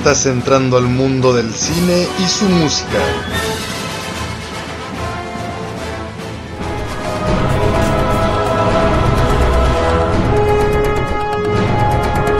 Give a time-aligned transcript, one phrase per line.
[0.00, 2.98] Estás entrando al mundo del cine y su música.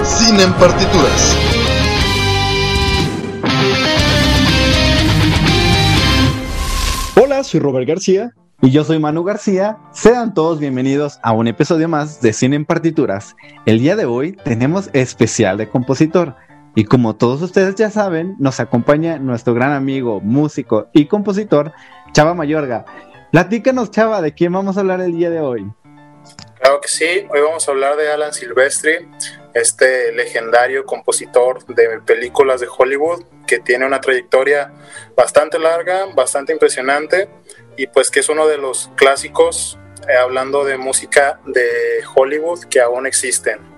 [0.03, 1.37] Cine en partituras.
[7.23, 8.33] Hola, soy Robert García.
[8.63, 9.77] Y yo soy Manu García.
[9.93, 13.37] Sean todos bienvenidos a un episodio más de Cine en Partituras.
[13.67, 16.37] El día de hoy tenemos especial de compositor.
[16.75, 21.73] Y como todos ustedes ya saben, nos acompaña nuestro gran amigo, músico y compositor,
[22.13, 22.85] Chava Mayorga.
[23.33, 25.71] Platícanos, Chava, de quién vamos a hablar el día de hoy.
[26.61, 29.09] Claro que sí, hoy vamos a hablar de Alan Silvestri,
[29.55, 34.71] este legendario compositor de películas de Hollywood que tiene una trayectoria
[35.17, 37.31] bastante larga, bastante impresionante
[37.77, 41.65] y pues que es uno de los clásicos eh, hablando de música de
[42.15, 43.70] Hollywood que aún existen.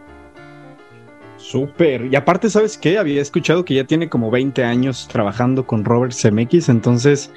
[1.52, 2.06] Súper.
[2.06, 2.96] Y aparte, ¿sabes qué?
[2.96, 7.30] Había escuchado que ya tiene como 20 años trabajando con Robert Zemeckis, entonces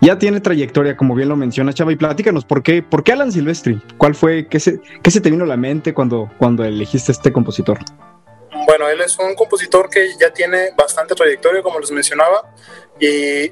[0.00, 1.90] ya tiene trayectoria, como bien lo menciona Chava.
[1.90, 3.82] Y platícanos, ¿por qué, por qué Alan Silvestri?
[3.98, 7.32] ¿Cuál fue, qué se, qué se te vino a la mente cuando, cuando elegiste este
[7.32, 7.80] compositor?
[8.68, 12.54] Bueno, él es un compositor que ya tiene bastante trayectoria, como les mencionaba,
[13.00, 13.06] y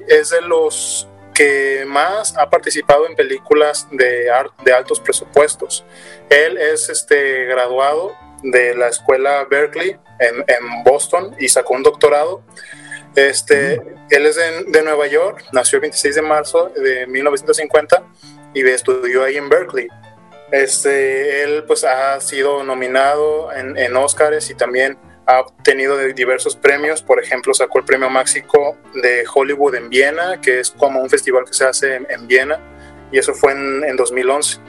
[0.07, 4.31] es de los que más ha participado en películas de,
[4.63, 5.83] de altos presupuestos.
[6.29, 8.13] Él es este, graduado
[8.43, 12.43] de la escuela Berkeley en, en, Boston y sacó un doctorado.
[13.15, 18.03] Este, él es de, de, Nueva York, nació el 26 de marzo de 1950
[18.53, 19.87] y estudió ahí en Berkeley.
[20.51, 27.01] Este, él pues ha sido nominado en, en Oscars y también ha obtenido diversos premios,
[27.01, 31.45] por ejemplo sacó el premio Máxico de Hollywood en Viena, que es como un festival
[31.45, 32.59] que se hace en, en Viena,
[33.11, 34.59] y eso fue en, en 2011,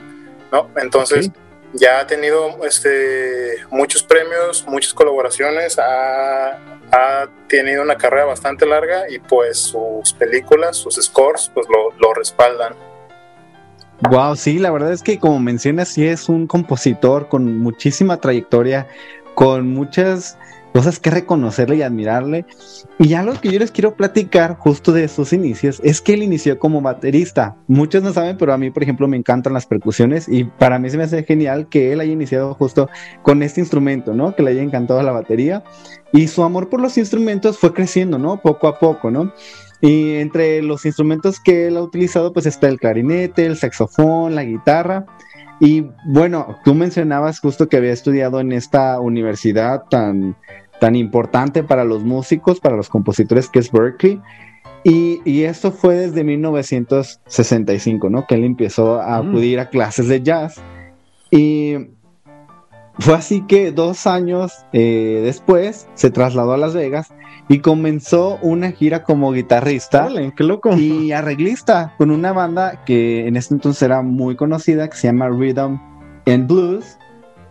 [0.51, 0.69] ¿no?
[0.77, 1.31] Entonces...
[1.73, 6.57] ya ha tenido este, muchos premios, muchas colaboraciones, ha,
[6.91, 12.13] ha, tenido una carrera bastante larga y pues sus películas, sus scores, pues lo, lo,
[12.13, 12.73] respaldan.
[14.09, 18.87] Wow, sí, la verdad es que como mencionas, sí es un compositor con muchísima trayectoria,
[19.33, 20.37] con muchas
[20.77, 22.45] cosas que reconocerle y admirarle.
[22.99, 26.59] Y algo que yo les quiero platicar justo de sus inicios es que él inició
[26.59, 27.55] como baterista.
[27.65, 30.91] Muchos no saben, pero a mí, por ejemplo, me encantan las percusiones y para mí
[30.91, 32.89] se me hace genial que él haya iniciado justo
[33.23, 34.35] con este instrumento, ¿no?
[34.35, 35.63] Que le haya encantado la batería
[36.13, 38.39] y su amor por los instrumentos fue creciendo, ¿no?
[38.39, 39.33] Poco a poco, ¿no?
[39.81, 44.43] Y entre los instrumentos que él ha utilizado, pues está el clarinete, el saxofón, la
[44.43, 45.07] guitarra.
[45.59, 50.35] Y bueno, tú mencionabas justo que había estudiado en esta universidad tan,
[50.79, 54.21] tan importante para los músicos, para los compositores, que es Berkeley.
[54.83, 58.25] Y, y, esto fue desde 1965, ¿no?
[58.25, 59.27] Que él empezó a mm.
[59.27, 60.61] acudir a clases de jazz.
[61.31, 61.75] Y
[62.99, 67.13] fue así que dos años eh, después se trasladó a Las Vegas
[67.47, 70.75] y comenzó una gira como guitarrista qué loco.
[70.75, 75.29] y arreglista con una banda que en ese entonces era muy conocida, que se llama
[75.29, 75.79] Rhythm
[76.25, 76.97] and Blues.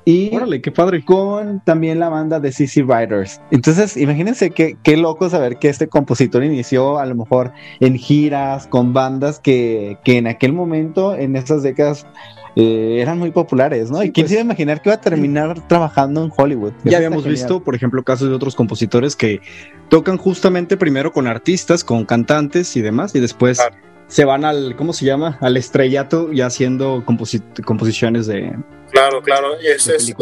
[0.09, 1.05] Y Órale, qué padre.
[1.05, 3.41] con también la banda de CC Riders.
[3.51, 7.51] Entonces, imagínense qué, qué loco saber que este compositor inició a lo mejor
[7.81, 12.07] en giras con bandas que, que en aquel momento, en esas décadas,
[12.55, 13.99] eh, eran muy populares, ¿no?
[14.01, 16.73] Sí, y quién pues, se iba a imaginar que iba a terminar trabajando en Hollywood.
[16.85, 17.33] Ya habíamos genial.
[17.33, 19.41] visto, por ejemplo, casos de otros compositores que
[19.89, 23.61] tocan justamente primero con artistas, con cantantes y demás, y después
[24.07, 25.37] se van al, ¿cómo se llama?
[25.41, 28.55] Al estrellato y haciendo composi- composiciones de...
[28.97, 30.15] Claro, claro, es, es,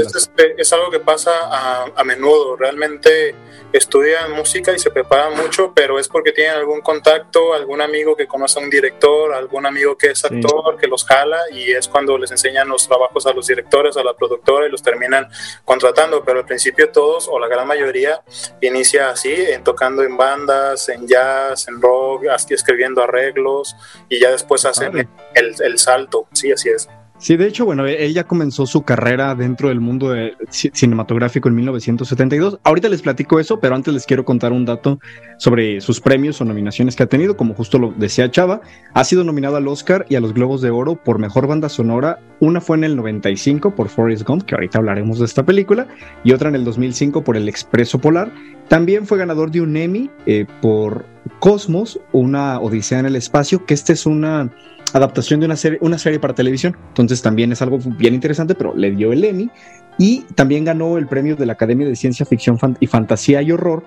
[0.58, 2.56] es- algo que pasa a, a menudo.
[2.56, 3.34] Realmente
[3.72, 8.26] estudian música y se preparan mucho, pero es porque tienen algún contacto, algún amigo que
[8.26, 10.26] conoce a un director, algún amigo que es Sí.
[10.28, 14.02] actor, que los jala y es cuando les enseñan los trabajos a los directores, a
[14.02, 15.28] la productora y los terminan
[15.64, 16.24] contratando.
[16.24, 18.22] Pero al principio todos, o la gran mayoría,
[18.60, 23.76] inicia así, en tocando en bandas, en jazz, en rock, así escribiendo arreglos
[24.08, 26.26] y ya después hacen el salto.
[26.32, 26.88] Sí, así es.
[27.24, 30.14] Sí, de hecho, bueno, ella comenzó su carrera dentro del mundo
[30.50, 32.58] cinematográfico en 1972.
[32.62, 35.00] Ahorita les platico eso, pero antes les quiero contar un dato
[35.38, 37.34] sobre sus premios o nominaciones que ha tenido.
[37.34, 38.60] Como justo lo decía Chava,
[38.92, 42.18] ha sido nominado al Oscar y a los Globos de Oro por Mejor Banda Sonora.
[42.40, 45.88] Una fue en el 95 por Forrest Gump, que ahorita hablaremos de esta película,
[46.24, 48.34] y otra en el 2005 por El Expreso Polar.
[48.68, 51.06] También fue ganador de un Emmy eh, por
[51.38, 54.50] Cosmos, una Odisea en el Espacio, que esta es una
[54.94, 56.76] adaptación de una serie, una serie para televisión.
[56.88, 59.50] Entonces también es algo bien interesante, pero le dio el Emmy.
[59.98, 63.84] Y también ganó el premio de la Academia de Ciencia Ficción y Fantasía y Horror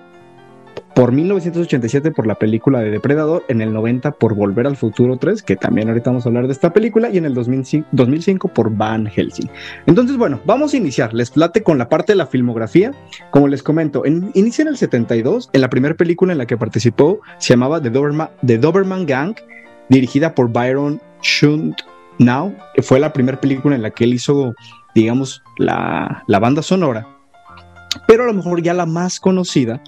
[0.98, 5.44] por 1987 por la película de Depredador, en el 90 por Volver al Futuro 3,
[5.44, 9.06] que también ahorita vamos a hablar de esta película, y en el 2005, por Van
[9.06, 9.48] Helsing.
[9.86, 11.14] Entonces, bueno, vamos a iniciar.
[11.14, 12.90] Les plate con la parte de la filmografía.
[13.30, 16.56] Como les comento, en, inicia en el 72, en la primera película en la que
[16.56, 19.36] participó se llamaba The Doberman, The Doberman Gang,
[19.88, 21.80] dirigida por Byron Shunt
[22.18, 24.54] Now, que fue la primera película en la que él hizo,
[24.94, 27.06] digamos, la, la banda sonora.
[28.06, 29.82] Pero a lo mejor ya la más conocida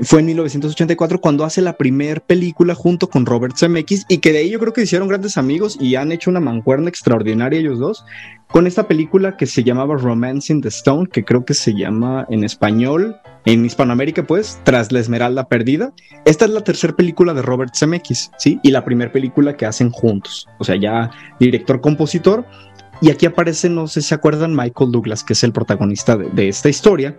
[0.00, 4.38] fue en 1984 cuando hace la primera película junto con Robert Zemeckis y que de
[4.38, 8.04] ahí yo creo que hicieron grandes amigos y han hecho una mancuerna extraordinaria ellos dos
[8.52, 12.26] con esta película que se llamaba Romance in the Stone, que creo que se llama
[12.28, 13.16] en español,
[13.46, 15.92] en Hispanoamérica pues, Tras la Esmeralda Perdida.
[16.26, 18.60] Esta es la tercera película de Robert Zemeckis, ¿sí?
[18.62, 21.10] Y la primera película que hacen juntos, o sea, ya
[21.40, 22.44] director-compositor.
[23.00, 26.28] Y aquí aparece, no sé si se acuerdan, Michael Douglas, que es el protagonista de,
[26.30, 27.16] de esta historia.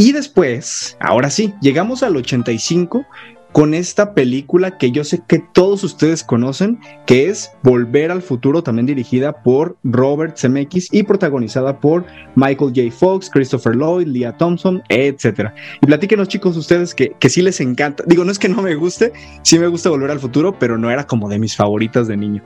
[0.00, 3.04] Y después, ahora sí, llegamos al 85
[3.52, 8.62] con esta película que yo sé que todos ustedes conocen, que es Volver al Futuro,
[8.62, 12.90] también dirigida por Robert Zemeckis y protagonizada por Michael J.
[12.90, 15.50] Fox, Christopher Lloyd, Leah Thompson, etc.
[15.82, 18.02] Y platíquenos chicos ustedes que, que sí les encanta.
[18.06, 19.12] Digo, no es que no me guste,
[19.42, 22.42] sí me gusta Volver al Futuro, pero no era como de mis favoritas de niño.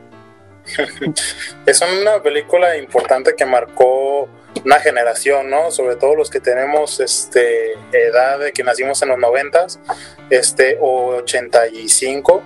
[1.67, 4.29] es una película importante que marcó
[4.65, 5.71] una generación, ¿no?
[5.71, 9.81] Sobre todo los que tenemos este, edad de que nacimos en los noventas,
[10.31, 12.43] este, o 85,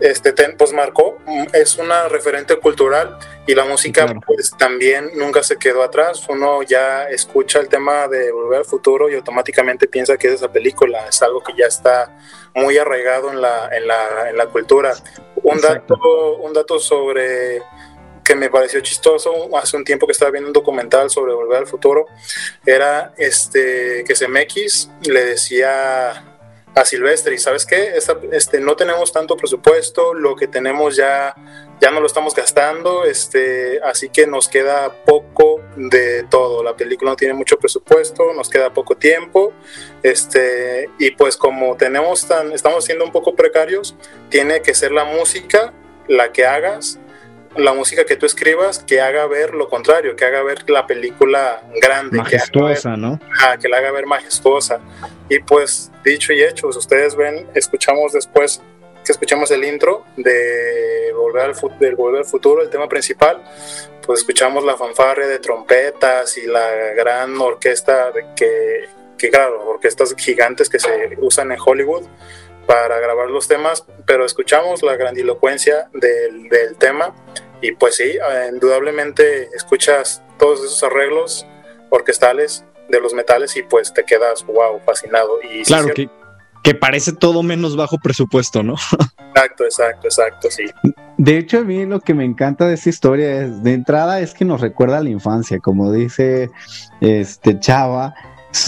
[0.00, 1.18] este, pues marcó,
[1.54, 7.04] es una referente cultural y la música pues también nunca se quedó atrás, uno ya
[7.04, 11.22] escucha el tema de Volver al Futuro y automáticamente piensa que es esa película, es
[11.22, 12.14] algo que ya está
[12.54, 14.92] muy arraigado en la, en la, en la cultura.
[15.42, 17.62] Un dato, un dato sobre
[18.26, 21.66] que me pareció chistoso hace un tiempo que estaba viendo un documental sobre Volver al
[21.66, 22.06] Futuro,
[22.64, 26.36] era este que CMX le decía
[26.76, 27.94] a Silvestre, y sabes qué,
[28.32, 31.34] este, no tenemos tanto presupuesto, lo que tenemos ya,
[31.80, 36.62] ya no lo estamos gastando, este, así que nos queda poco de todo.
[36.62, 39.54] La película no tiene mucho presupuesto, nos queda poco tiempo,
[40.02, 43.96] este, y pues como tenemos tan, estamos siendo un poco precarios,
[44.28, 45.72] tiene que ser la música
[46.08, 46.98] la que hagas
[47.56, 51.62] la música que tú escribas que haga ver lo contrario, que haga ver la película
[51.80, 52.18] grande.
[52.18, 53.20] Majestuosa, que ¿no?
[53.60, 54.80] que la haga ver majestuosa.
[55.28, 58.62] Y pues, dicho y hecho, ustedes ven, escuchamos después
[59.04, 63.42] que escuchamos el intro de Volver al, del Volver al Futuro, el tema principal,
[64.04, 70.14] pues escuchamos la fanfarria de trompetas y la gran orquesta de que, que, claro, orquestas
[70.16, 72.04] gigantes que se usan en Hollywood
[72.66, 77.14] para grabar los temas, pero escuchamos la grandilocuencia del, del tema
[77.60, 81.46] y pues sí, eh, indudablemente escuchas todos esos arreglos
[81.90, 85.38] orquestales de los metales y pues te quedas, wow, fascinado.
[85.42, 86.08] Y claro, que,
[86.62, 88.74] que parece todo menos bajo presupuesto, ¿no?
[89.36, 90.64] Exacto, exacto, exacto, sí.
[91.18, 94.32] De hecho, a mí lo que me encanta de esta historia es, de entrada, es
[94.32, 96.50] que nos recuerda a la infancia, como dice
[97.02, 98.14] este Chava,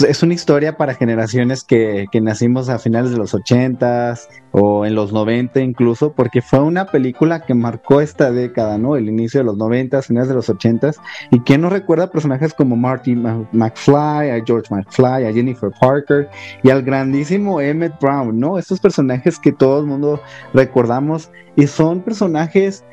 [0.07, 4.15] es una historia para generaciones que, que, nacimos a finales de los 80
[4.51, 8.95] o en los 90 incluso, porque fue una película que marcó esta década, ¿no?
[8.95, 10.91] El inicio de los 90, finales de los 80
[11.31, 16.29] y que nos recuerda personajes como Martin McFly, a George McFly, a Jennifer Parker
[16.63, 18.57] y al grandísimo Emmett Brown, ¿no?
[18.57, 20.21] Estos personajes que todo el mundo
[20.53, 22.83] recordamos y son personajes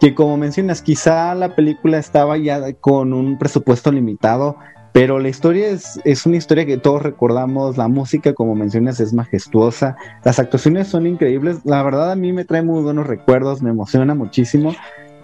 [0.00, 4.58] que como mencionas, quizá la película estaba ya con un presupuesto limitado,
[4.96, 9.12] pero la historia es, es una historia que todos recordamos, la música, como mencionas, es
[9.12, 13.68] majestuosa, las actuaciones son increíbles, la verdad a mí me trae muy buenos recuerdos, me
[13.68, 14.74] emociona muchísimo.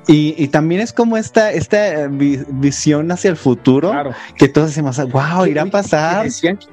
[0.08, 3.92] Y, también es como esta, esta visión hacia el futuro,
[4.36, 6.26] que todos decimos, wow, irá a pasar.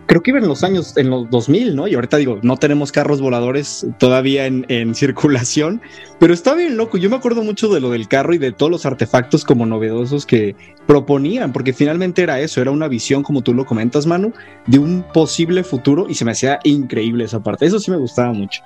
[0.07, 1.88] creo que iba en los años, en los 2000, ¿no?
[1.88, 5.79] Y ahorita digo, no tenemos carros voladores todavía en, en, circulación,
[6.17, 6.98] pero está bien loco.
[6.98, 10.25] Yo me acuerdo mucho de lo del carro y de todos los artefactos como novedosos
[10.25, 10.55] que
[10.88, 14.33] proponían, porque finalmente era eso, era una visión, como tú lo comentas, Manu,
[14.65, 17.67] de un posible futuro y se me hacía increíble esa parte.
[17.67, 18.63] Eso sí me gustaba mucho.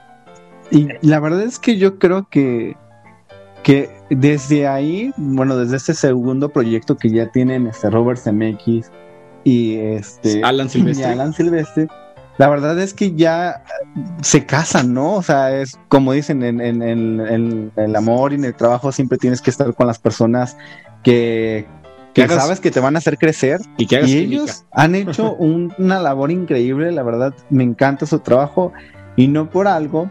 [0.71, 2.77] Y la verdad es que yo creo que
[3.63, 8.91] que desde ahí, bueno, desde este segundo proyecto que ya tienen este Robert Zemeckis
[9.43, 11.07] y este Alan Silvestre.
[11.07, 11.87] y Alan Silvestre,
[12.37, 13.63] la verdad es que ya
[14.21, 15.13] se casan, ¿no?
[15.15, 18.91] O sea, es como dicen, en, en- en- en el amor y en el trabajo
[18.91, 20.57] siempre tienes que estar con las personas
[21.03, 21.65] que,
[22.13, 25.73] que sabes que te van a hacer crecer Y que y ellos han hecho un-
[25.77, 28.71] una labor increíble, la verdad, me encanta su trabajo
[29.15, 30.09] y no por algo,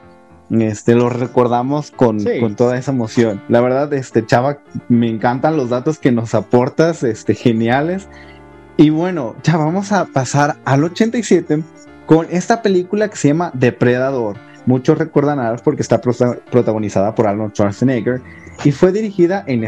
[0.53, 2.41] este, los recordamos con, Sí.
[2.41, 3.41] con toda esa emoción.
[3.49, 8.09] La verdad, este, Chava, me encantan los datos que nos aportas, este, geniales.
[8.77, 11.63] Y bueno, ya vamos a pasar al 87
[12.07, 14.37] con esta película que se llama Depredador.
[14.67, 18.21] Muchos recuerdan a porque está prota- protagonizada por Arnold Schwarzenegger
[18.65, 19.65] y fue dirigida en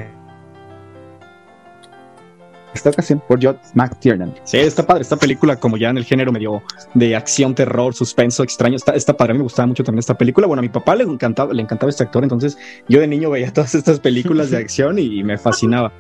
[2.75, 4.35] esta ocasión por John McTiernan.
[4.45, 5.03] Sí, está padre.
[5.03, 6.63] Esta película, como ya en el género medio
[6.95, 9.33] de acción, terror, suspenso, extraño, está, está padre.
[9.33, 10.47] A mí me gustaba mucho también esta película.
[10.47, 13.53] Bueno, a mi papá le encantaba, le encantaba este actor, entonces yo de niño veía
[13.53, 15.93] todas estas películas de acción y, me fascinaba.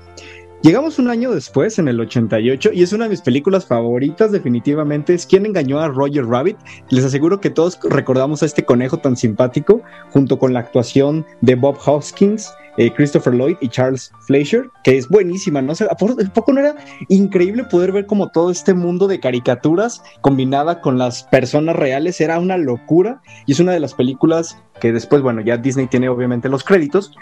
[0.62, 5.12] Llegamos un año después, en el 88, y es una de mis películas favoritas, definitivamente.
[5.12, 6.57] Es ¿Quién engañó a Roger Rabbit?
[6.88, 11.54] Les aseguro que todos recordamos a este conejo tan simpático, junto con la actuación de
[11.54, 15.73] Bob Hoskins, eh, Christopher Lloyd y Charles Fleischer, que es buenísima, ¿no?
[15.73, 16.75] O sea, ¿a poco ¿a poco no era
[17.09, 22.21] increíble poder ver como todo este mundo de caricaturas combinada con las personas reales?
[22.21, 26.09] Era una locura, y es una de las películas que después, bueno, ya Disney tiene
[26.09, 27.12] obviamente los créditos,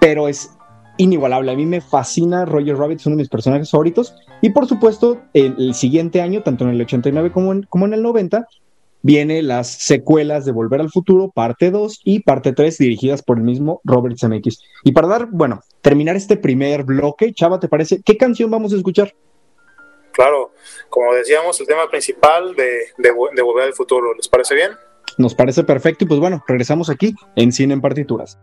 [0.00, 0.50] pero es
[0.96, 1.52] inigualable.
[1.52, 4.14] A mí me fascina Roger Rabbit, es uno de mis personajes favoritos.
[4.40, 7.94] Y por supuesto, el, el siguiente año, tanto en el 89 como en, como en
[7.94, 8.46] el 90,
[9.02, 13.44] viene las secuelas de Volver al Futuro, parte 2 y parte 3, dirigidas por el
[13.44, 14.60] mismo Robert Zemeckis.
[14.84, 18.00] Y para dar, bueno, terminar este primer bloque, Chava, ¿te parece?
[18.02, 19.14] ¿Qué canción vamos a escuchar?
[20.12, 20.52] Claro,
[20.88, 22.68] como decíamos, el tema principal de,
[22.98, 24.14] de, de Volver al Futuro.
[24.14, 24.72] ¿Les parece bien?
[25.18, 28.38] Nos parece perfecto y pues bueno, regresamos aquí en Cine en Partituras.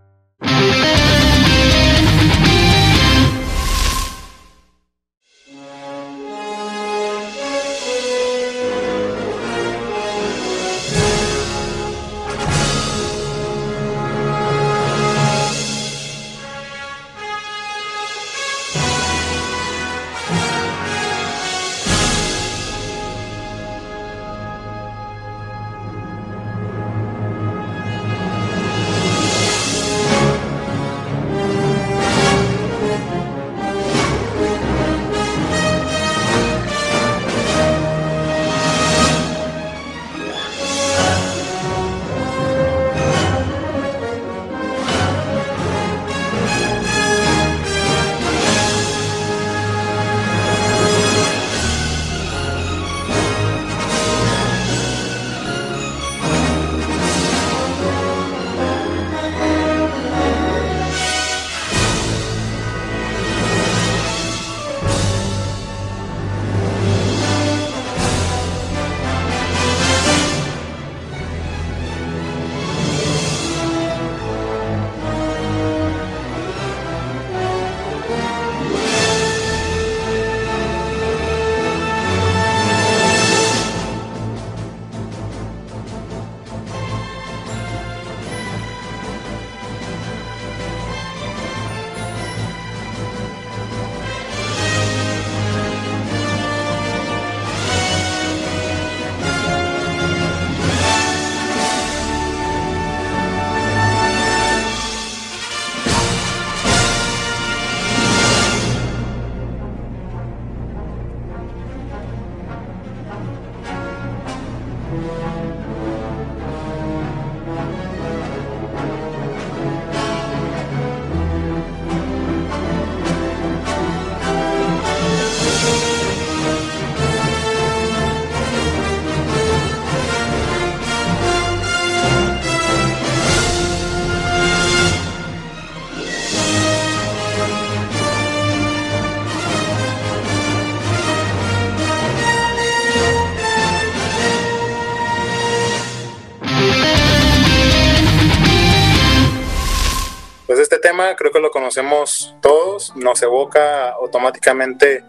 [151.00, 155.04] Tema creo que lo conocemos todos, nos evoca automáticamente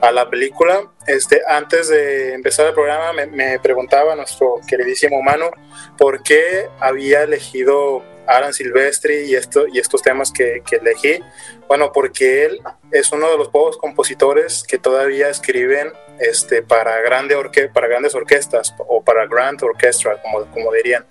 [0.00, 0.90] a la película.
[1.06, 5.50] Este, antes de empezar el programa me, me preguntaba nuestro queridísimo Manu
[5.98, 11.20] por qué había elegido Alan Silvestri y, esto, y estos temas que, que, elegí.
[11.68, 12.60] Bueno, porque él
[12.90, 18.14] es uno de los pocos compositores que todavía escriben este, para, grande orque para grandes
[18.14, 21.04] orquestas o para grand orchestra, como, como dirían.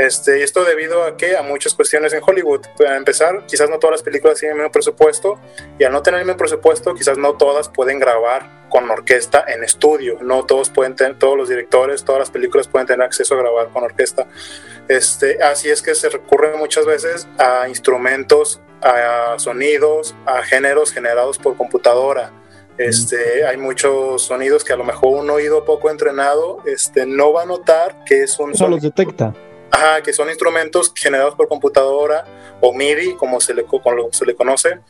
[0.00, 2.62] Este, y esto debido a que a muchas cuestiones en Hollywood.
[2.78, 5.38] Para empezar, quizás no todas las películas tienen el mismo presupuesto
[5.78, 9.62] y al no tener el mismo presupuesto, quizás no todas pueden grabar con orquesta en
[9.62, 10.16] estudio.
[10.22, 13.68] No todos pueden tener, todos los directores, todas las películas pueden tener acceso a grabar
[13.74, 14.26] con orquesta.
[14.88, 21.36] Este, así es que se recurre muchas veces a instrumentos, a sonidos, a géneros generados
[21.36, 22.32] por computadora.
[22.78, 27.42] Este, hay muchos sonidos que a lo mejor un oído poco entrenado este, no va
[27.42, 29.34] a notar que es un los detecta.
[29.70, 32.24] Ajá, que son instrumentos generados por computadora
[32.60, 34.80] o MIDI, como se le, como se le conoce.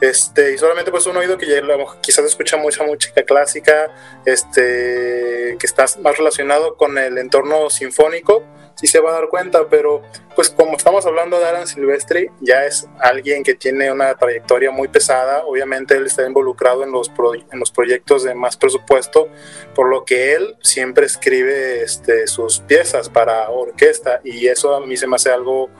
[0.00, 1.62] Este, y solamente pues un oído que ya,
[2.00, 8.42] quizás escucha mucha música clásica, este, que está más relacionado con el entorno sinfónico,
[8.74, 10.02] sí se va a dar cuenta, pero
[10.34, 14.88] pues como estamos hablando de Alan Silvestri, ya es alguien que tiene una trayectoria muy
[14.88, 17.10] pesada, obviamente él está involucrado en los,
[17.52, 19.28] en los proyectos de más presupuesto,
[19.74, 24.96] por lo que él siempre escribe este, sus piezas para orquesta y eso a mí
[24.96, 25.70] se me hace algo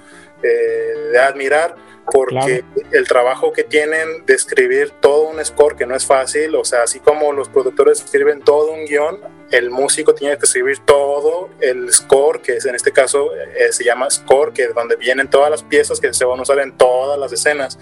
[0.42, 1.74] eh, de admirar
[2.12, 6.64] porque el trabajo que tienen de escribir todo un score que no es fácil, o
[6.64, 9.20] sea, así como los productores escriben todo un guion,
[9.50, 13.84] el músico tiene que escribir todo el score, que es, en este caso eh, se
[13.84, 16.76] llama score, que es donde vienen todas las piezas que se van a usar en
[16.76, 17.78] todas las escenas.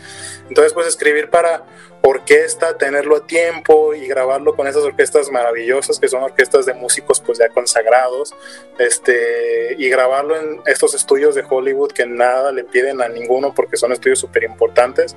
[0.48, 1.64] Entonces, pues escribir para
[2.02, 7.20] orquesta, tenerlo a tiempo y grabarlo con esas orquestas maravillosas que son orquestas de músicos
[7.20, 8.34] pues ya consagrados,
[8.78, 13.76] este, y grabarlo en estos estudios de Hollywood que nada le piden a ninguno porque
[13.76, 15.16] son estudios súper importantes,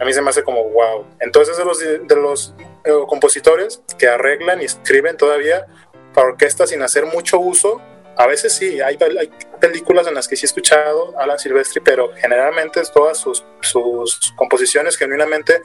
[0.00, 1.06] a mí se me hace como wow.
[1.20, 5.66] Entonces de los, de los eh, compositores que arreglan y escriben todavía
[6.14, 7.80] para orquesta sin hacer mucho uso,
[8.16, 8.98] a veces sí, hay,
[9.62, 14.96] películas en las que sí he escuchado Alan Silvestri, pero generalmente todas sus, sus composiciones
[14.96, 15.62] genuinamente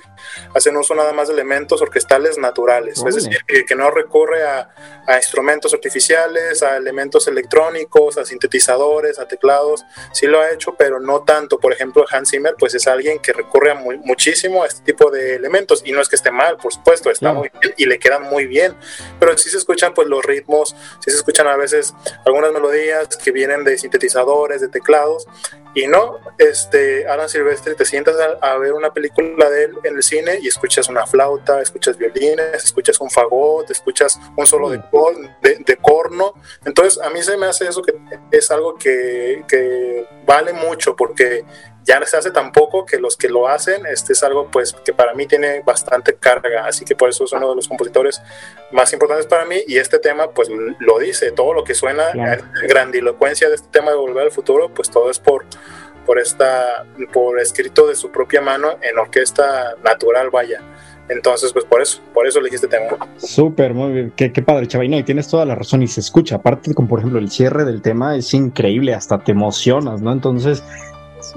[0.53, 4.69] hacen uso nada más de elementos orquestales naturales, es decir, que, no recurre a,
[5.07, 10.99] a, instrumentos artificiales, a elementos electrónicos, a sintetizadores, a teclados, sí lo ha hecho, pero
[10.99, 11.59] no tanto.
[11.59, 15.09] Por ejemplo, Hans Zimmer, pues es alguien que recurre a muy, muchísimo a este tipo
[15.09, 17.99] de elementos, y no es que esté mal, por supuesto, está muy bien y le
[17.99, 18.75] quedan muy bien,
[19.19, 21.93] pero sí se escuchan pues los ritmos, sí se escuchan a veces
[22.25, 25.27] algunas melodías que vienen de sintetizadores, de teclados,
[25.73, 30.03] y no, este, Alan Silvestre, te sientas a, ver una película de él en el
[30.03, 34.81] cine y escuchas una flauta, escuchas violines, escuchas un fagot, escuchas un solo de,
[35.41, 36.33] de, corno,
[36.65, 37.93] entonces a mí se me hace eso que
[38.31, 41.45] es algo que, que vale mucho porque
[41.87, 44.91] ya se hace tan poco que los que lo hacen, este es algo pues que
[44.93, 48.21] para mí tiene bastante carga, así que por eso es uno de los compositores
[48.71, 52.37] más importantes para mí y este tema pues lo dice, todo lo que suena, la
[52.67, 55.45] grandilocuencia de este tema de Volver al Futuro, pues todo es por
[56.05, 60.61] por esta por escrito de su propia mano en orquesta natural, vaya.
[61.09, 62.97] Entonces, pues por eso, por eso elegí este tema.
[63.17, 66.35] Súper, muy bien, qué, qué padre, Chavino, y tienes toda la razón y se escucha.
[66.35, 70.11] Aparte, como por ejemplo el cierre del tema es increíble, hasta te emocionas, ¿no?
[70.11, 70.63] Entonces,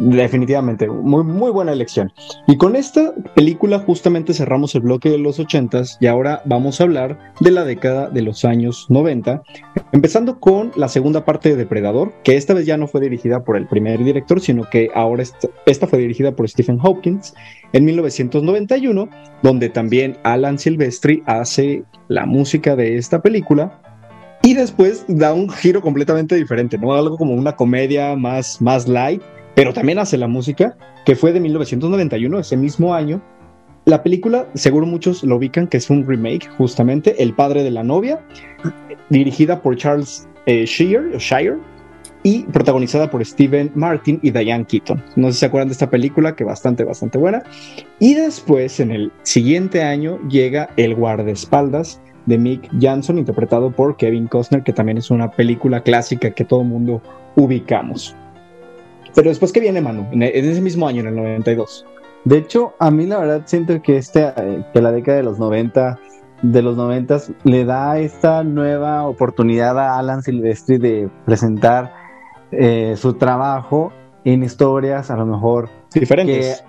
[0.03, 2.11] Definitivamente, muy, buena elección.
[2.47, 6.85] Y con esta película justamente cerramos el bloque de los 80s y ahora vamos a
[6.85, 9.43] hablar de la década de los años 90,
[9.93, 13.59] empezando con la segunda parte de Depredador, que esta vez ya no fue dirigida por
[13.59, 17.35] el primer director, sino que ahora esta, esta fue dirigida por Stephen Hopkins
[17.75, 19.07] en 1991,
[19.43, 23.83] donde también Alan Silvestri hace la música de esta película
[24.43, 26.95] y después da un giro completamente diferente, ¿no?
[26.95, 29.21] Algo como una comedia más, más light
[29.61, 33.21] pero también hace la música, que fue de 1991, ese mismo año.
[33.85, 37.83] La película, seguro muchos lo ubican, que es un remake, justamente, El padre de la
[37.83, 38.25] novia,
[39.11, 41.59] dirigida por Charles eh, Shire
[42.23, 45.05] y protagonizada por Steven Martin y Diane Keaton.
[45.17, 47.43] No sé si se acuerdan de esta película, que bastante, bastante buena.
[47.99, 54.27] Y después, en el siguiente año, llega El guardaespaldas de Mick Jansson, interpretado por Kevin
[54.27, 57.03] Costner, que también es una película clásica que todo mundo
[57.37, 58.17] ubicamos.
[59.15, 61.87] Pero después que viene Manu, en ese mismo año, en el 92.
[62.25, 65.39] De hecho, a mí la verdad siento que este, eh, que la década de los
[65.39, 65.99] 90,
[66.43, 71.95] de los 90 le da esta nueva oportunidad a Alan Silvestri de presentar
[72.53, 73.93] eh, su trabajo
[74.25, 76.63] en historias a lo mejor diferentes.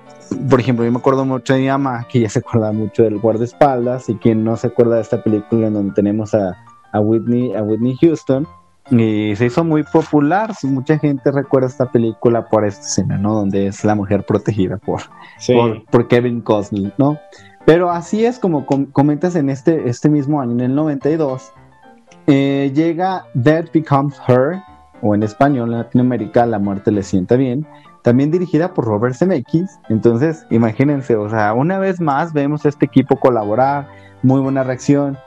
[0.50, 3.20] por ejemplo, yo me acuerdo mucho de mi mamá, que ya se acuerda mucho del
[3.20, 6.58] guardaespaldas, y quien no se acuerda de esta película en donde tenemos a,
[6.94, 8.48] a Whitney, a Whitney Houston,
[8.92, 10.52] y se hizo muy popular.
[10.64, 13.34] Mucha gente recuerda esta película por esta escena, ¿no?
[13.34, 15.02] Donde es la mujer protegida por,
[15.90, 17.18] por, Kevin Costner, ¿no?
[17.66, 21.54] Pero así es como comentas en este, este mismo año, en el 92,
[22.28, 24.62] eh, llega Dead Becomes Her,
[25.02, 27.66] o en español, en Latinoamérica, La muerte le sienta bien,
[28.02, 29.80] también dirigida por Robert Zemeckis.
[29.90, 33.88] Entonces, imagínense, o sea, una vez más vemos a este equipo colaborar,
[34.24, 35.18] muy buena reacción.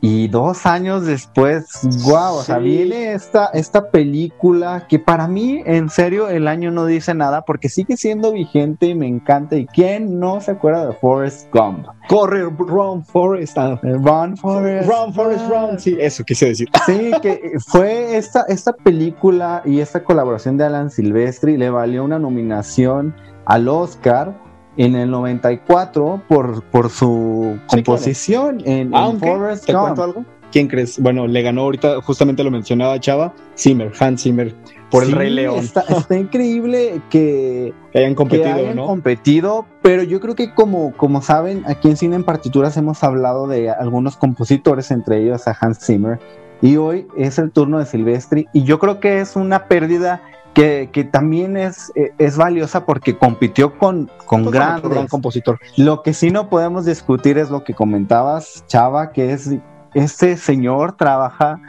[0.00, 1.66] Y dos años después,
[2.04, 6.84] wow, o sea, viene esta, esta película que para mí, en serio, el año no
[6.86, 9.56] dice nada porque sigue siendo vigente y me encanta.
[9.56, 11.86] ¿Y quién no se acuerda de Forrest Gump?
[12.08, 13.56] Corre, run, Forrest.
[13.58, 14.88] ah, Run, Forrest.
[14.88, 15.80] Run, Forrest, run.
[15.80, 16.68] Sí, eso quise decir.
[16.84, 22.18] Sí, que fue esta, esta película y esta colaboración de Alan Silvestri le valió una
[22.18, 23.14] nominación
[23.46, 24.45] al Oscar
[24.76, 29.84] en el 94 por, por su Sí, composición en, en Aunque, Forrest ¿te Gump.
[29.84, 30.24] cuento algo?
[30.52, 30.98] ¿Quién crees?
[31.00, 34.54] Bueno, le ganó ahorita, justamente lo mencionaba Chava, Zimmer, Hans Zimmer,
[34.90, 35.58] por el Rey León.
[35.58, 38.86] Está, está increíble que, Que hayan que competido, hayan ¿no?
[38.86, 43.48] competido, pero yo creo que como, como saben, aquí en Cine en Partituras hemos hablado
[43.48, 46.20] de algunos compositores, entre ellos a Hans Zimmer,
[46.62, 50.22] y hoy es el turno de Silvestri, y yo creo que es una pérdida
[50.54, 54.78] que, que también es, eh, es valiosa porque compitió con, con Pues, grandes.
[54.78, 55.58] otro gran compositor.
[55.76, 59.50] Lo que sí no podemos discutir es lo que comentabas, Chava, que es
[59.92, 61.60] este señor trabaja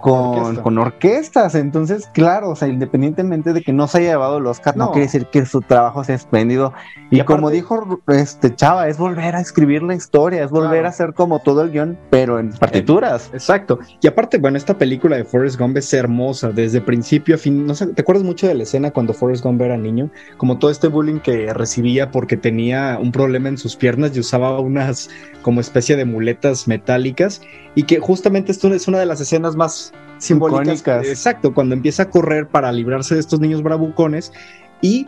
[0.00, 0.62] con, Orquesta.
[0.62, 1.54] con orquestas.
[1.54, 4.90] Entonces, claro, o sea, independientemente de que no se haya llevado el Oscar, no, No.
[4.92, 6.72] quiere decir que su trabajo sea espléndido.
[7.10, 10.70] Y, Y aparte- como dijo este Chava, es volver a escribir la historia, es volver
[10.70, 10.86] Claro.
[10.86, 13.30] a hacer como todo el guion, pero en partituras.
[13.32, 13.78] Exacto.
[14.00, 17.66] Y aparte, bueno, esta película de Forrest Gump es hermosa desde principio a fin.
[17.66, 20.10] No sé, ¿te acuerdas mucho de la escena cuando Forrest Gump era niño?
[20.36, 24.58] Como todo este bullying que recibía porque tenía un problema en sus piernas y usaba
[24.60, 25.08] unas
[25.42, 27.40] como especie de muletas metálicas
[27.74, 29.85] y que justamente esto es una de las escenas más
[30.18, 30.80] simbólicas.
[30.80, 31.06] Icónicas.
[31.06, 34.32] Exacto, cuando empieza a correr para librarse de estos niños bravucones
[34.80, 35.06] y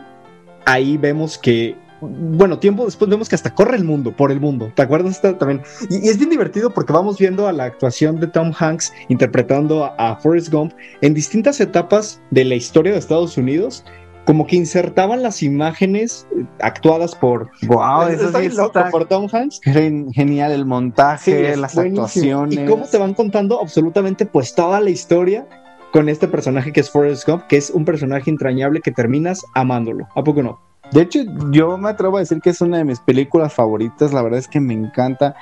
[0.65, 4.71] ahí vemos que bueno, tiempo después vemos que hasta corre el mundo, por el mundo.
[4.73, 5.61] ¿Te acuerdas también?
[5.89, 9.83] Y, y es bien divertido porque vamos viendo a la actuación de Tom Hanks interpretando
[9.83, 13.83] a, a Forrest Gump en distintas etapas de la historia de Estados Unidos,
[14.29, 19.05] como que insertaban las imágenes eh, actuadas por, Wow, eso sí bien loco, está por
[19.07, 19.59] Tom Hanks.
[19.63, 22.03] gen- genial, el montaje, las buenísimo.
[22.03, 22.59] actuaciones.
[22.59, 25.47] Y cómo te van contando absolutamente pues toda la historia
[25.91, 30.07] con este personaje que es Forrest Gump, que es un personaje entrañable que terminas amándolo.
[30.15, 30.59] ¿A poco no?
[30.91, 34.13] De hecho, yo me atrevo a decir que es una de mis películas favoritas.
[34.13, 35.35] La verdad es que me encanta.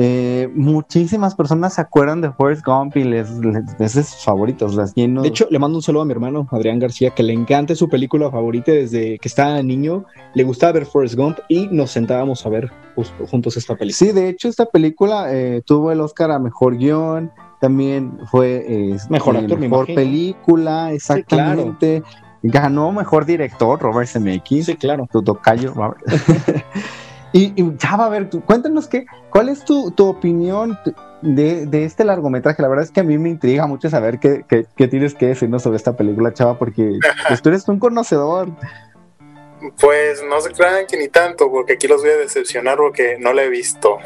[0.00, 4.76] Eh, muchísimas personas se acuerdan de Forrest Gump y les, les, es de sus favoritos.
[4.76, 5.22] Las lleno.
[5.22, 7.88] De hecho, le mando un saludo a mi hermano Adrián García, que le encanta su
[7.88, 10.04] película favorita desde que estaba niño.
[10.34, 13.96] Le gustaba ver Forrest Gump y nos sentábamos a ver justo- juntos esta película.
[14.10, 17.32] sí, de hecho, esta película eh, tuvo el Oscar a mejor guion.
[17.60, 22.04] También fue eh, Mejor actor, me mejor película, exactamente.
[22.40, 24.66] Ganó mejor director, Robert Zemeckis.
[24.66, 25.08] Sí, claro.
[25.10, 26.00] tu tocayo, Robert.
[27.32, 30.78] y, y Chava, a ver, tú, cuéntanos qué, cuál es tu, tu opinión
[31.22, 32.62] de, de este largometraje.
[32.62, 35.26] La verdad es que a mí me intriga mucho saber qué, qué, qué tienes que
[35.26, 38.50] decirnos sobre esta película, Chava, porque pues, tú eres un conocedor.
[39.80, 43.32] Pues no se crean que ni tanto, porque aquí los voy a decepcionar porque no
[43.32, 43.98] la he visto.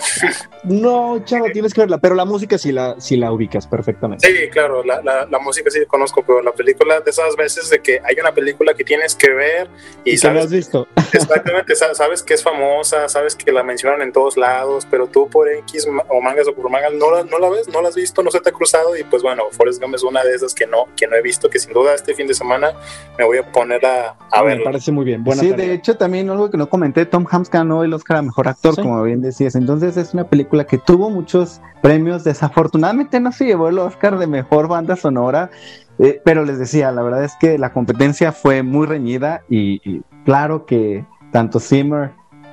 [0.65, 4.27] No, chava, tienes que verla, pero la música sí la, sí la ubicas perfectamente.
[4.27, 7.81] Sí, claro, la, la, la música sí conozco, pero la película de esas veces de
[7.81, 9.69] que hay una película que tienes que ver
[10.05, 10.87] y, ¿Y que has sabes visto?
[11.13, 15.29] exactamente, sa- sabes que es famosa, sabes que la mencionan en todos lados, pero tú
[15.29, 17.95] por X o mangas o por mangas no la, no la ves, no la has
[17.97, 20.55] visto, no se te ha cruzado y pues bueno, Forrest Gump es una de esas
[20.55, 22.73] que no, que no he visto, que sin duda este fin de semana
[23.19, 24.63] me voy a poner a, a Me ver.
[24.65, 25.23] parece muy bien.
[25.25, 25.67] Buena sí, tarea.
[25.67, 28.75] de hecho, también algo que no comenté, Tom Hanks ganó el Oscar a Mejor Actor,
[28.75, 28.83] Sí.
[28.83, 29.55] como bien decías.
[29.55, 32.25] Entonces es una película que tuvo muchos premios.
[32.25, 35.51] Desafortunadamente no se llevó el Oscar de Mejor Banda Sonora,
[35.99, 40.03] eh, pero les decía, la verdad es que la competencia fue muy reñida y, y
[40.25, 42.13] claro que tanto Zimmer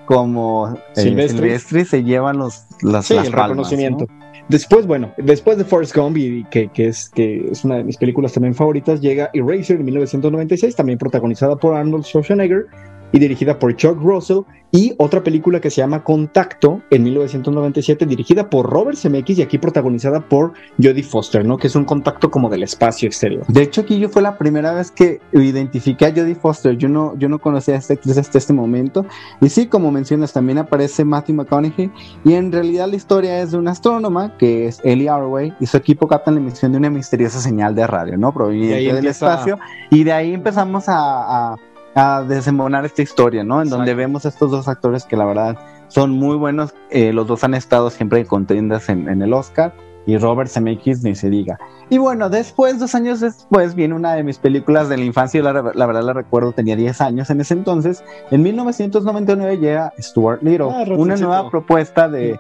[0.10, 4.08] como eh, se llevan los, las, Sí, las el palmas, reconocimiento.
[4.10, 4.20] ¿no?
[4.48, 7.96] Después, bueno, después de Forrest Gump, y que, que, es, que es una de mis
[7.96, 12.66] películas también favoritas, llega Eraser en 1996, también protagonizada por Arnold Schwarzenegger
[13.12, 18.50] y dirigida por Chuck Russell, y otra película que se llama Contacto en 1997, dirigida
[18.50, 21.58] por Robert Zemeckis y aquí protagonizada por Jodie Foster, ¿no?
[21.58, 23.46] Que es un contacto como del espacio exterior.
[23.48, 26.78] De hecho, aquí yo fue la primera vez que identifiqué a Jodie Foster.
[26.78, 29.06] Yo no, yo no conocía a esta actriz hasta este momento.
[29.42, 31.92] Y sí, como mencionas, también aparece Matthew McConaughey.
[32.24, 35.78] Y en realidad la historia es de una astrónoma, que es Ellie Arway, y su
[35.78, 38.32] equipo captan la emisión de una misteriosa señal de radio, ¿no?
[38.32, 39.58] Proveniente del espacio.
[39.90, 41.56] Y de ahí empezamos a, a,
[42.00, 43.62] a desembonar esta historia, ¿no?
[43.62, 43.98] En donde Exacto.
[43.98, 45.58] vemos a estos dos actores que la verdad
[45.90, 46.74] son muy buenos.
[46.92, 49.74] Eh, los dos han estado siempre en contiendas en, en el Oscar.
[50.06, 51.60] Y Robert Zemeckis ni se diga.
[51.90, 55.44] Y bueno, después, dos años después, viene una de mis películas de la infancia.
[55.44, 58.04] La, la verdad la recuerdo, tenía 10 años en ese entonces.
[58.32, 62.40] En 1999 llega Stuart Little, Ah, una nueva propuesta de,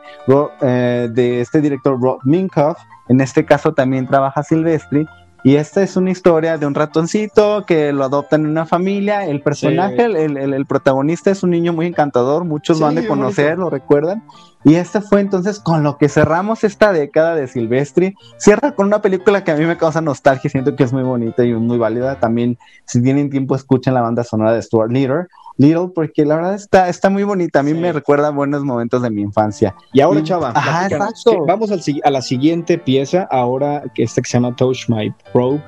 [0.62, 2.78] eh, de este director Rob Minkoff.
[3.10, 5.06] En este caso también trabaja Silvestri.
[5.43, 9.25] Y esta es una historia de un ratoncito que lo adoptan en una familia.
[9.25, 10.02] El personaje, Sí.
[10.02, 12.43] el, el- el protagonista es un niño muy encantador.
[12.43, 13.62] Muchos lo Sí, han de conocer, bonito.
[13.63, 14.23] lo recuerdan.
[14.65, 18.15] Y esta fue entonces con lo que cerramos esta década de Silvestri.
[18.38, 21.45] Cierra con una película que a mí me causa nostalgia, siento que es muy bonita
[21.45, 22.19] y muy válida.
[22.19, 25.28] También, si tienen tiempo, escuchen la banda sonora de Stuart Little,
[25.60, 27.60] Little porque la verdad está, está muy bonita.
[27.60, 29.76] A mí me recuerda buenos momentos de mi infancia.
[29.91, 31.32] Y ahora, Chava, Ajá, exacto.
[31.32, 35.13] que Vamos al a la siguiente pieza, ahora que esta que se llama Touch My
[35.34, 35.62] Probe.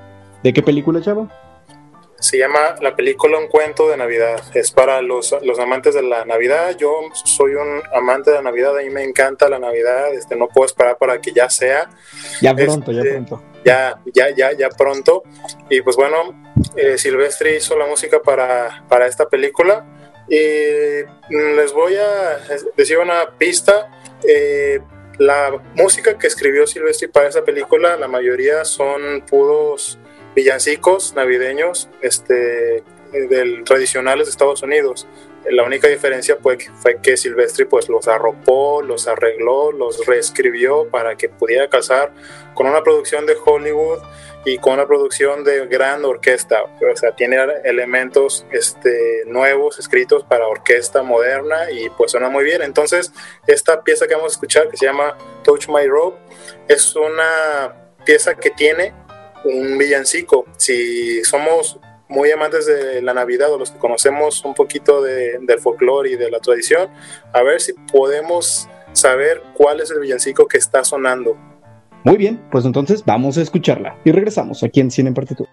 [0.43, 1.27] ¿De qué película, Chava?
[2.21, 4.41] Se llama la película Un cuento de Navidad.
[4.53, 6.77] Es para los, los amantes de la Navidad.
[6.77, 6.93] Yo
[7.25, 8.77] soy un amante de la Navidad.
[8.77, 10.13] A mí me encanta la Navidad.
[10.13, 11.89] Este, no puedo esperar para que ya sea.
[12.41, 13.50] Ya pronto, ya Este, pronto.
[13.63, 15.23] Ya, ya, ya, ya pronto.
[15.69, 19.85] Y pues bueno, eh, Silvestri hizo la música para, para esta película.
[20.29, 22.39] Y mm, les voy a
[22.75, 23.89] decir una pista.
[24.27, 24.79] Eh,
[25.17, 29.99] la música que escribió Silvestri para esa película, la mayoría son puros
[30.35, 35.07] villancicos navideños este, del, tradicionales de Estados Unidos.
[35.49, 40.87] La única diferencia fue que, fue que Silvestri pues los arropó, los arregló, los reescribió
[40.89, 42.13] para que pudiera casar
[42.53, 43.99] con una producción de Hollywood
[44.45, 46.63] y con una producción de gran orquesta.
[46.63, 52.61] O sea, tiene elementos este, nuevos escritos para orquesta moderna y pues suena muy bien.
[52.61, 53.11] Entonces,
[53.47, 56.17] esta pieza que vamos a escuchar, que se llama Touch My Robe,
[56.67, 58.93] es una pieza que tiene
[59.43, 60.45] un villancico.
[60.57, 61.79] Si somos
[62.11, 66.15] muy amantes de la Navidad o los que conocemos un poquito de, del folclore y
[66.17, 66.89] de la tradición,
[67.33, 71.37] a ver si podemos saber cuál es el villancico que está sonando.
[72.03, 75.49] Muy bien, pues entonces vamos a escucharla y regresamos aquí en Cine en Partitura.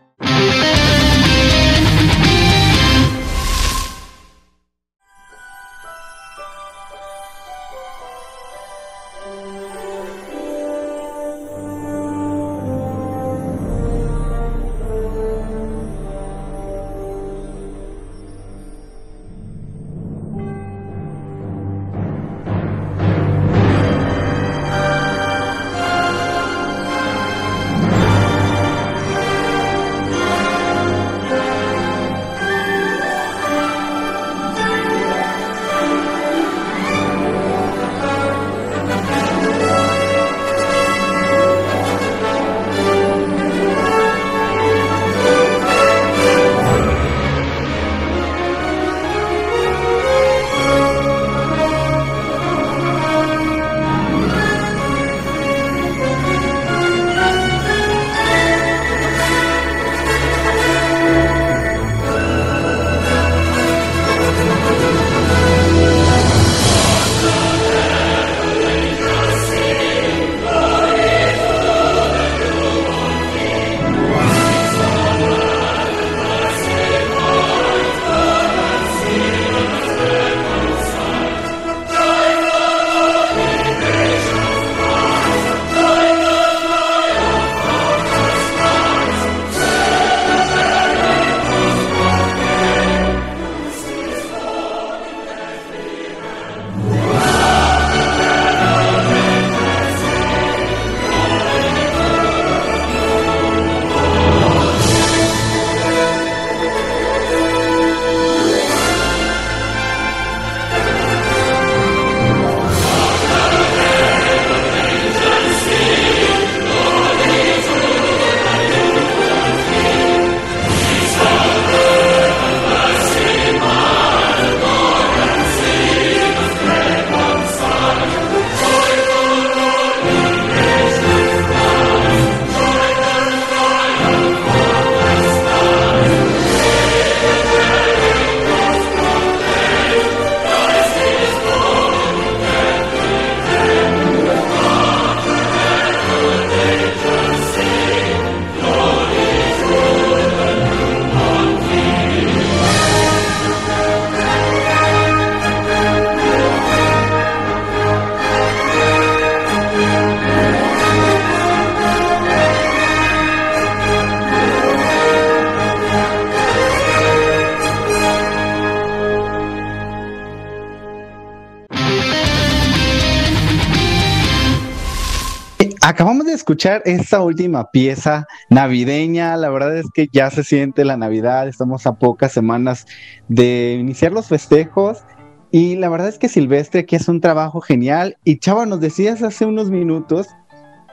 [176.49, 179.37] Escuchar esta última pieza navideña.
[179.37, 181.47] La verdad es que ya se siente la Navidad.
[181.47, 182.87] Estamos a pocas semanas
[183.29, 185.03] de iniciar los festejos.
[185.51, 188.17] Y la verdad es que Silvestre aquí hace un trabajo genial.
[188.25, 190.29] Y Chava, nos decías hace unos minutos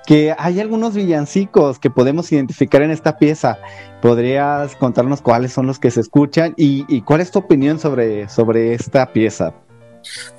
[0.05, 3.57] que hay algunos villancicos que podemos identificar en esta pieza.
[4.01, 8.73] ¿Podrías contarnos cuáles son los que se escuchan y, cuál es tu opinión sobre, sobre
[8.73, 9.53] esta pieza?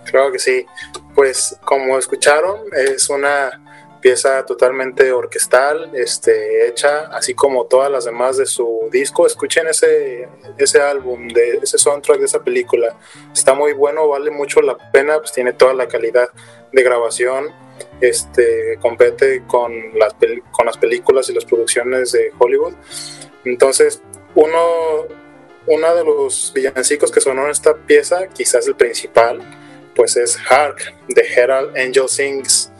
[0.05, 0.67] Claro que sí.
[1.15, 3.63] Pues como escucharon, es una
[4.07, 9.27] pieza totalmente orquestal, este, hecha así como todas las demás de su disco.
[9.27, 12.97] Escuchen ese, ese álbum, de ese soundtrack de esa película.
[13.33, 16.29] Está muy bueno, vale mucho la pena, pues tiene toda la calidad
[16.73, 17.47] de grabación.
[18.01, 20.15] Este, compete con las,
[20.53, 22.75] con las películas y las producciones de Hollywood.
[23.45, 24.01] Entonces,
[24.37, 25.09] uno,
[25.67, 29.41] uno de los villancicos que sonó en esta pieza, quizás el principal,
[29.97, 30.77] pues es Hark
[31.09, 32.71] de Herald Angel Sings.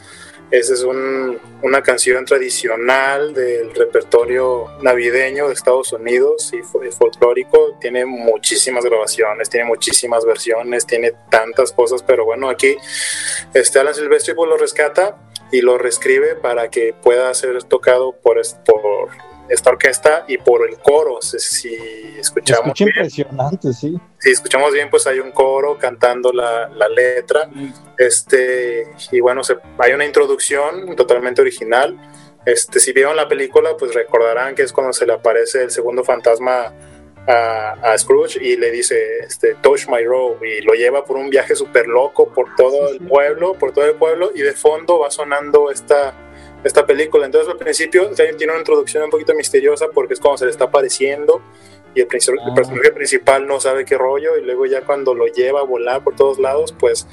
[0.51, 7.77] Esa es una canción tradicional del repertorio navideño de Estados Unidos y folclórico.
[7.81, 12.77] Tiene muchísimas grabaciones, tiene muchísimas versiones, tiene tantas cosas, pero bueno, aquí
[13.55, 15.17] este Alan Silvestri pues, lo rescata
[15.51, 19.09] y lo reescribe para que pueda ser tocado por, por
[19.49, 21.19] esta orquesta y por el coro.
[21.21, 21.77] Si
[22.19, 23.99] escuchamos bien, impresionante, sí.
[24.19, 27.49] Si escuchamos bien, pues hay un coro cantando la, la letra.
[27.99, 31.97] Este, y bueno, se, hay una introducción totalmente original.
[32.45, 36.05] Este, si vieron la película, pues recordarán que es cuando se le aparece el segundo
[36.05, 36.73] fantasma
[37.27, 41.29] a, a Scrooge y le dice, este, touch my robe, y lo lleva por un
[41.29, 45.11] viaje súper loco por todo el pueblo, por todo el pueblo, y de fondo va
[45.11, 46.15] sonando esta
[46.65, 47.27] esta película.
[47.27, 50.65] Entonces al principio tiene una introducción un poquito misteriosa porque es como se le está
[50.65, 51.43] apareciendo
[51.95, 55.61] y el, el, personaje principal no sabe qué rollo y luego ya cuando lo lleva
[55.61, 57.07] a volar por todos lados, pues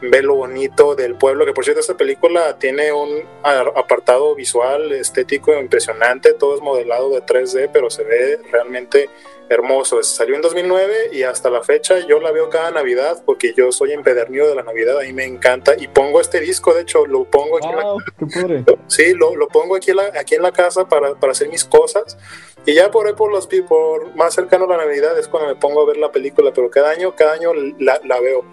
[0.00, 5.58] ve lo bonito del pueblo, que por cierto esta película tiene un apartado visual estético
[5.58, 9.10] impresionante, todo es modelado de 3D, pero se ve realmente
[9.48, 10.02] hermoso.
[10.02, 13.92] Salió en 2009 y hasta la fecha yo la veo cada Navidad porque yo soy
[13.92, 17.24] empedernido de la Navidad, a mí me encanta y pongo este disco, de hecho lo
[17.24, 20.88] pongo aquí, en, la, sí, lo, lo, pongo aquí en la, aquí en la casa
[20.88, 22.18] para, para, hacer mis cosas
[22.66, 25.56] y ya por ahí por los por más cercano a la Navidad es cuando me
[25.56, 28.44] pongo a ver la película, pero cada año, cada año la, la veo.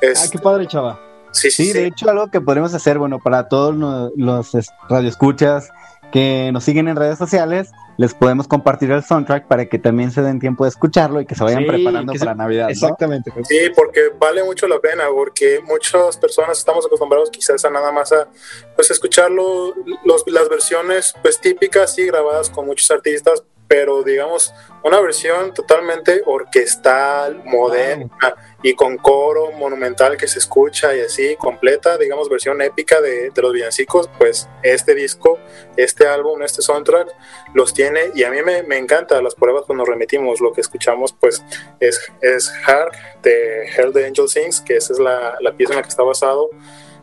[0.00, 1.00] Es, ah, qué padre, chava.
[1.32, 4.52] Sí, sí, sí, de hecho algo que podemos hacer, bueno, para todos los, los
[4.90, 5.70] radioescuchas
[6.12, 10.22] que nos siguen en redes sociales, les podemos compartir el soundtrack para que también se
[10.22, 12.68] den tiempo de escucharlo y que se vayan preparando para Navidad.
[12.68, 13.30] Exactamente.
[13.30, 13.46] Pues.
[13.46, 18.10] Sí, porque vale mucho la pena, porque muchas personas estamos acostumbrados quizás a nada más
[18.10, 18.26] a
[18.74, 19.72] pues escucharlo,
[20.04, 24.52] los, las versiones pues típicas y grabadas con muchos artistas, pero digamos
[24.84, 31.96] una versión totalmente orquestal, moderna y con coro monumental que se escucha y así completa,
[31.96, 35.38] digamos versión épica de, de, los villancicos, pues este disco,
[35.78, 37.14] este álbum, este soundtrack
[37.54, 39.22] los tiene y a mí me, me encanta.
[39.22, 41.42] Las pruebas cuando remitimos, lo que escuchamos pues
[41.80, 45.78] es, es Hark de Hell the Angel Sings, que esa es la, la pieza en
[45.78, 46.50] la que está basado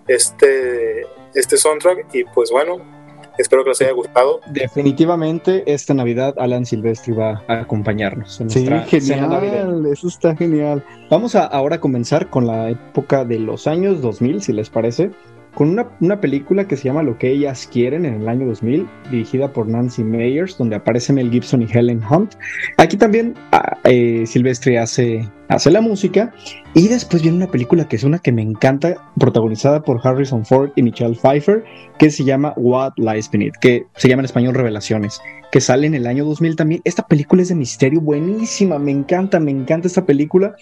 [0.08, 2.98] este, este soundtrack y pues bueno,
[3.39, 4.41] Espero que les haya gustado.
[4.52, 8.41] Definitivamente esta Navidad Alan Silvestri va a acompañarnos.
[8.41, 10.84] En sí, genial, eso está genial.
[11.10, 15.12] Vamos a ahora comenzar con la época de los años 2000, si les parece
[15.53, 18.88] con una, una, película que se llama Lo que ellas quieren en el año 2000,
[19.12, 22.35] dirigida por Nancy Meyers, donde aparecen Mel Gibson y Helen Hunt.
[22.77, 26.33] Aquí también ah, eh, Silvestri hace, hace la música
[26.73, 30.71] y después viene una película que es una que me encanta, protagonizada por Harrison Ford
[30.75, 31.63] y Michelle Pfeiffer,
[31.97, 35.19] que se llama What Lies Beneath, que se llama en español Revelaciones,
[35.51, 36.81] que sale en el año 2000 también.
[36.83, 40.55] Esta película es de misterio buenísima, me encanta, me encanta esta película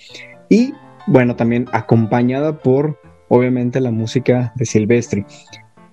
[0.49, 0.73] y
[1.07, 5.25] bueno, también acompañada por obviamente la música de Silvestri.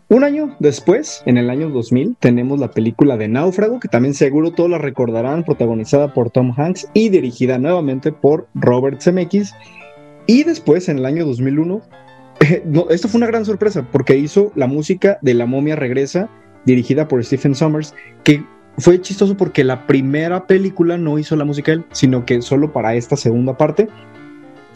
[0.08, 4.52] Un año después, en el año 2000, tenemos la película de Náufrago, que también seguro
[4.52, 9.54] todos la recordarán, protagonizada por Tom Hanks y dirigida nuevamente por Robert Zemeckis.
[10.26, 11.80] Y después, en el año 2001,
[12.90, 16.28] esto fue una gran sorpresa, porque hizo la música de La momia regresa,
[16.66, 17.94] dirigida por Stephen Sommers,
[18.24, 18.44] que
[18.78, 22.94] fue chistoso porque la primera película no hizo la música él, sino que solo para
[22.94, 23.88] esta segunda parte,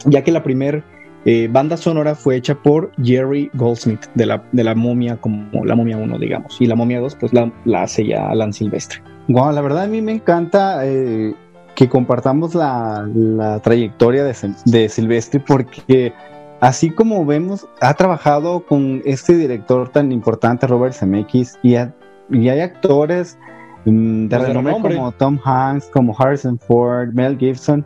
[0.05, 0.83] ya que la primera
[1.25, 5.75] eh, banda sonora fue hecha por Jerry Goldsmith de la, de la momia como la
[5.75, 6.59] momia 1, digamos.
[6.61, 9.01] Y la momia 2, pues la, la hace ya Alan Silvestre.
[9.27, 11.35] Wow, la verdad a mí me encanta eh,
[11.75, 16.13] que compartamos la, la trayectoria de, de, Silvestre porque
[16.61, 22.59] así como vemos, ha trabajado con este director tan importante, Robert Zemeckis, y, y hay
[22.61, 23.37] actores
[23.85, 27.85] mm, de renombre como Tom Hanks, como Harrison Ford, Mel Gibson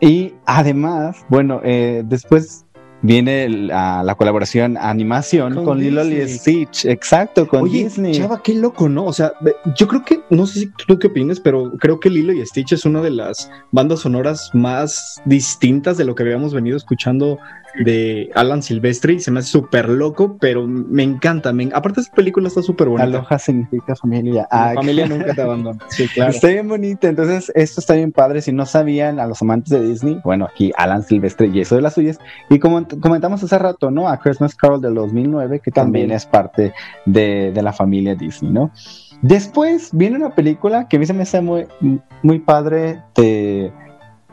[0.00, 2.66] y además, bueno, eh, después
[3.02, 8.12] viene la, la, colaboración animación con, Lilo y Stitch, exacto, con Oye, Disney.
[8.12, 9.04] Chava, qué loco, ¿no?
[9.04, 9.32] O sea,
[9.76, 12.72] yo creo que, no sé si tú qué opinas, pero creo que Lilo y Stitch
[12.72, 17.38] es una de las bandas sonoras más distintas de lo que habíamos venido escuchando
[17.84, 21.52] de Alan Silvestri, se me hace súper loco, pero me encanta.
[21.52, 23.04] Me, aparte, esa película está súper bonita.
[23.04, 24.46] Aloha significa familia.
[24.50, 25.78] La Ah, familia nunca te abandona.
[25.88, 26.30] Sí, claro.
[26.30, 28.40] Está bien bonita, entonces esto está bien padre.
[28.42, 31.82] Si no sabían a los amantes de Disney, bueno, aquí Alan Silvestre y eso de
[31.82, 32.18] las suyas.
[32.50, 34.08] Y como comentamos hace rato, ¿no?
[34.08, 36.16] A Christmas Carol del 2009, que también, También.
[36.16, 36.72] es parte
[37.04, 38.70] de, de la familia Disney, ¿no?
[39.22, 41.66] Después viene una película que a mí se me hace muy,
[42.22, 43.72] muy padre de,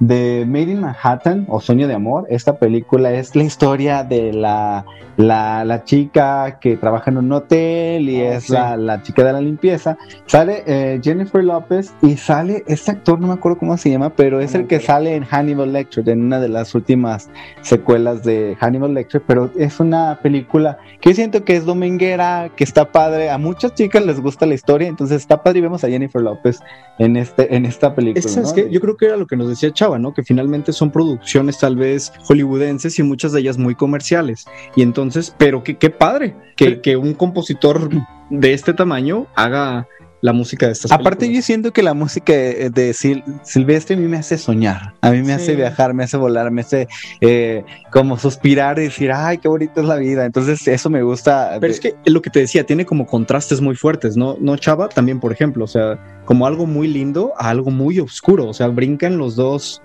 [0.07, 2.25] de Made in Manhattan o Sueño de Amor.
[2.29, 4.85] Esta película es la historia de la,
[5.17, 8.53] la, la chica que trabaja en un hotel y Ah, es sí.
[8.53, 9.97] la, la chica de la limpieza.
[10.25, 14.41] Sale eh, Jennifer López y sale este actor, no me acuerdo cómo se llama, pero
[14.41, 17.29] es el que sale en Hannibal Lecter, en una de las últimas
[17.61, 22.91] secuelas de Hannibal Lecter, pero es una película que siento que es dominguera, que está
[22.91, 26.21] padre, a muchas chicas les gusta la historia, entonces está padre y vemos a Jennifer
[26.21, 26.59] López
[26.99, 28.19] en, este, en esta película.
[28.19, 28.55] Es que, ¿sabes ¿no?
[28.55, 28.69] qué?
[28.69, 30.13] Yo creo que era lo que nos decía Chava, ¿no?
[30.13, 34.45] Que finalmente son producciones tal vez hollywoodenses y muchas de ellas muy comerciales.
[34.75, 37.89] Y entonces, pero qué, qué padre que, que un compositor
[38.29, 39.87] de este tamaño haga
[40.24, 43.99] la música de estas Aparte yo siento que la música de, de Sil- Silvestre a
[43.99, 45.32] mí me hace soñar, a mí me Sí.
[45.34, 46.88] hace viajar, me hace volar, me hace
[47.19, 50.26] eh, como suspirar y decir, ay, qué bonita es la vida.
[50.26, 51.57] Entonces eso me gusta.
[51.59, 54.38] Pero de- es que lo que te decía, tiene como contrastes muy fuertes, ¿no?
[54.39, 58.47] No, Chava, también, por ejemplo, o sea, como algo muy lindo a algo muy oscuro,
[58.47, 59.82] o sea, brinca en los dos,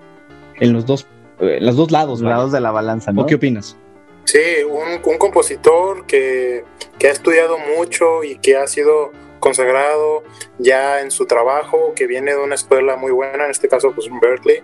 [0.61, 1.05] en los dos,
[1.41, 3.23] eh, en los dos lados, lados de la balanza, ¿no?
[3.23, 3.75] ¿O qué opinas?
[4.23, 6.63] Sí, un, un compositor que,
[6.97, 10.23] que ha estudiado mucho y que ha sido consagrado
[10.57, 14.07] ya en su trabajo, que viene de una escuela muy buena, en este caso pues
[14.21, 14.61] Berkeley,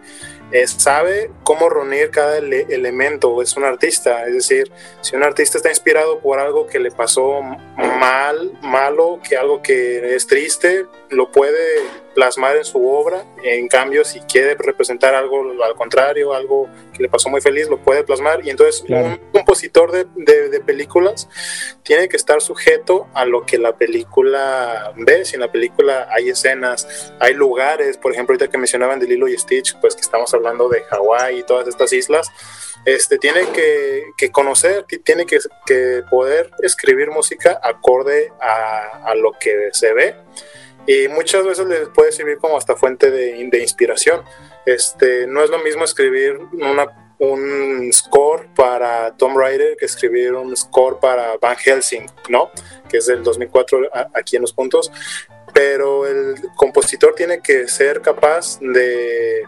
[0.51, 4.71] eh, sabe cómo reunir cada ele- elemento, es un artista, es decir,
[5.01, 7.41] si un artista está inspirado por algo que le pasó
[7.75, 11.59] mal, malo, que algo que es triste, lo puede
[12.13, 17.09] plasmar en su obra, en cambio si quiere representar algo al contrario, algo que le
[17.09, 18.45] pasó muy feliz, lo puede plasmar.
[18.45, 19.07] Y entonces Claro.
[19.07, 21.27] un compositor de, de- de películas
[21.83, 26.29] tiene que estar sujeto a lo que la película ve, si en la película hay
[26.29, 30.33] escenas, hay lugares, por ejemplo ahorita que mencionaban de Lilo y Stitch, pues que estamos
[30.33, 32.29] hablando de Hawái y todas estas islas,
[32.85, 39.15] este, tiene que, que conocer, ti- tiene que, que poder escribir música acorde a, a
[39.15, 40.15] lo que se ve
[40.87, 44.23] y muchas veces les puede servir como hasta fuente de, de inspiración.
[44.65, 50.55] Este, no es lo mismo escribir una, un score para Tom Raider que escribir un
[50.55, 52.51] score para Van Helsing, ¿no?
[52.89, 54.91] Que es del 2004 a- aquí en los puntos.
[55.53, 59.45] Pero el compositor tiene que ser capaz de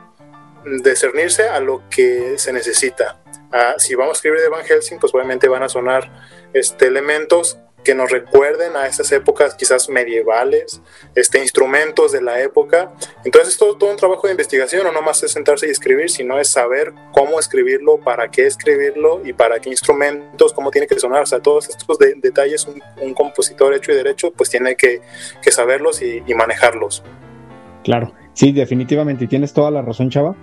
[0.84, 3.22] discernirse a lo que se necesita.
[3.52, 6.12] Ah, si vamos a escribir de Van Helsing, pues obviamente van a sonar
[6.54, 7.58] este, elementos
[7.88, 10.82] que nos recuerden a esas épocas quizás medievales,
[11.16, 12.92] este, instrumentos de la época.
[13.24, 16.38] Entonces es todo, todo un trabajo de investigación, no nomás es sentarse y escribir, sino
[16.38, 21.22] es saber cómo escribirlo, para qué escribirlo y para qué instrumentos, cómo tiene que sonar.
[21.24, 25.00] O sea, todos estos de- detalles un, un compositor hecho y derecho pues tiene que,
[25.42, 27.04] que saberlos y, y manejarlos.
[27.86, 30.36] Claro, sí, definitivamente, tienes toda la razón, Chava.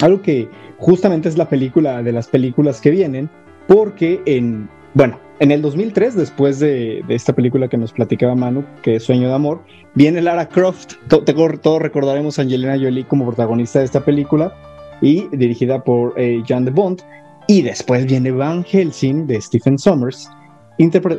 [0.00, 0.48] Algo que
[0.78, 3.28] justamente es la película de las películas que vienen,
[3.68, 8.64] porque en, bueno, en el 2003, después de, de esta película que nos platicaba Manu,
[8.82, 9.62] que es Sueño de Amor,
[9.94, 10.94] viene Lara Croft.
[11.08, 14.54] Todos recordaremos a Angelina Jolie como protagonista de esta película
[15.00, 17.02] y dirigida por eh, Jan de Bond.
[17.46, 20.30] Y después viene Van Helsing de Stephen Sommers,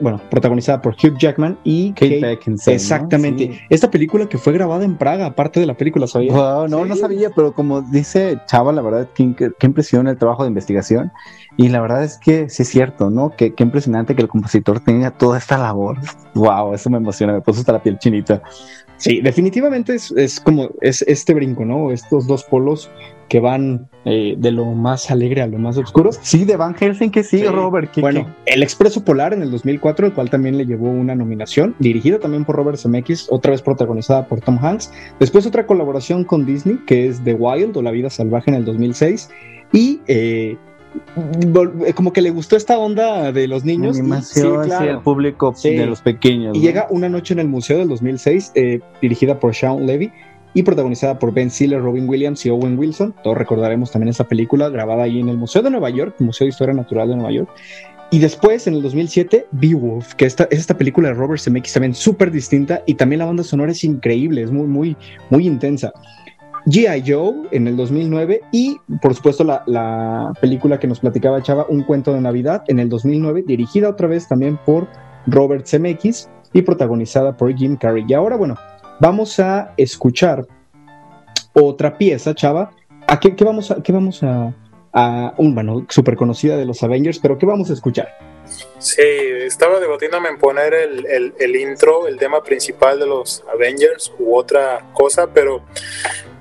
[0.02, 2.82] bueno, protagonizada por Hugh Jackman y Kate Kate Beckinsale, ¿no?
[2.82, 3.48] Exactamente.
[3.54, 3.60] Sí.
[3.70, 6.36] Esta película que fue grabada en Praga, aparte de la película, ¿sabías?
[6.36, 6.90] Wow, no, Sí.
[6.90, 10.50] no sabía, pero como dice Chava, la verdad, qué, qué, qué impresión el trabajo de
[10.50, 11.12] investigación.
[11.58, 13.32] Y la verdad es que sí es cierto, ¿no?
[13.38, 15.98] Qué, qué impresionante que el compositor tenga toda esta labor.
[16.34, 18.42] Wow, eso me emociona, me puso hasta la piel chinita.
[18.98, 21.92] Sí, definitivamente es, es como es este brinco, ¿no?
[21.92, 22.90] Estos dos polos
[23.28, 26.12] que van eh, de lo más alegre a lo más oscuro.
[26.22, 27.46] Sí, de Van Helsing que sí, Sí.
[27.46, 27.92] Robert.
[27.92, 31.76] ¿qué- Bueno, El Expreso Polar en el 2004, el cual también le llevó una nominación,
[31.80, 34.92] dirigida también por Robert Zemeckis, otra vez protagonizada por Tom Hanks.
[35.20, 38.66] Después otra colaboración con Disney, que es The Wild o La Vida Salvaje en el
[38.66, 39.30] 2006.
[39.74, 40.56] Y eh,
[41.96, 43.98] como que le gustó esta onda de los niños.
[43.98, 45.76] animación, sí, el público Sí.
[45.76, 46.56] de los pequeños.
[46.56, 46.66] Y ¿no?
[46.66, 50.12] llega Una Noche en el Museo del 2006, eh, dirigida por Sean Levy
[50.54, 53.14] y protagonizada por Ben Stiller, Robin Williams y Owen Wilson.
[53.24, 56.50] Todos recordaremos también esa película grabada ahí en el Museo de Nueva York, Museo de
[56.50, 57.50] Historia Natural de Nueva York.
[58.12, 61.94] Y después, en el 2007, Beowulf, que esta, es esta película de Robert Zemeckis también
[61.96, 64.96] súper distinta y también la banda sonora es increíble, es muy, muy,
[65.30, 65.92] muy intensa.
[66.66, 67.04] G.I.
[67.06, 71.84] Joe en el 2009 y, por supuesto, la, la película que nos platicaba Chava, Un
[71.84, 74.88] cuento de Navidad, en el 2009, dirigida otra vez también por
[75.28, 78.06] Robert Zemeckis y protagonizada por Jim Carrey.
[78.08, 78.56] Y ahora, bueno,
[79.00, 80.46] vamos a escuchar
[81.54, 82.72] otra pieza, Chava.
[83.08, 84.54] ¿A qué, qué vamos, a, qué vamos a,
[85.38, 88.08] un, bueno, súper conocida de los Avengers, pero ¿qué vamos a escuchar?
[88.78, 94.36] Sí, estaba debatiéndome en poner el, el, intro, el tema principal de los Avengers u
[94.36, 95.64] otra cosa, pero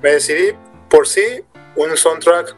[0.05, 0.53] me decidí
[0.87, 1.43] por sí
[1.75, 2.55] un soundtrack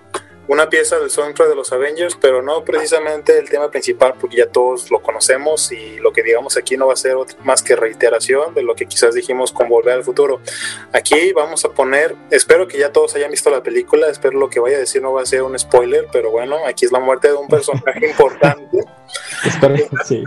[0.48, 4.48] una pieza del soundtrack de los Avengers, pero no precisamente el tema principal, porque ya
[4.48, 8.54] todos lo conocemos y lo que digamos aquí no va a ser más que reiteración
[8.54, 10.40] de lo que quizás dijimos con Volver al Futuro.
[10.94, 14.60] Aquí vamos a poner, espero que ya todos hayan visto la película, espero lo que
[14.60, 17.28] vaya a decir no va a ser un spoiler, pero bueno, aquí es la muerte
[17.30, 18.80] de un personaje importante.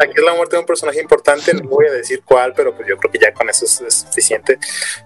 [0.01, 2.89] Aquí es la muerte de un personaje importante, no voy a decir cuál, pero pues
[2.89, 4.59] yo creo que ya con eso es, suficiente.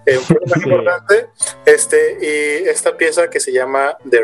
[0.05, 1.27] Eh, un personaje importante,
[1.65, 4.21] este, y esta pieza que se llama The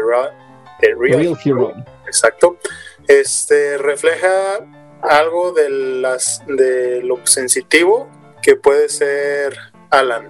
[0.90, 1.74] Run Real, Hero.
[2.06, 2.58] Exacto.
[3.08, 4.30] Este refleja
[5.02, 8.08] algo de las de lo sensitivo
[8.42, 9.58] que puede ser
[9.90, 10.30] Alan,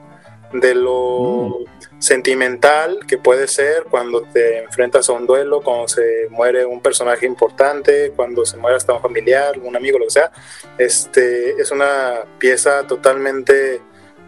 [0.53, 1.99] de lo mm.
[1.99, 7.25] sentimental que puede ser cuando te enfrentas a un duelo, cuando se muere un personaje
[7.25, 10.31] importante, cuando se muere hasta un familiar, un amigo, lo que sea.
[10.77, 13.81] Este es una pieza totalmente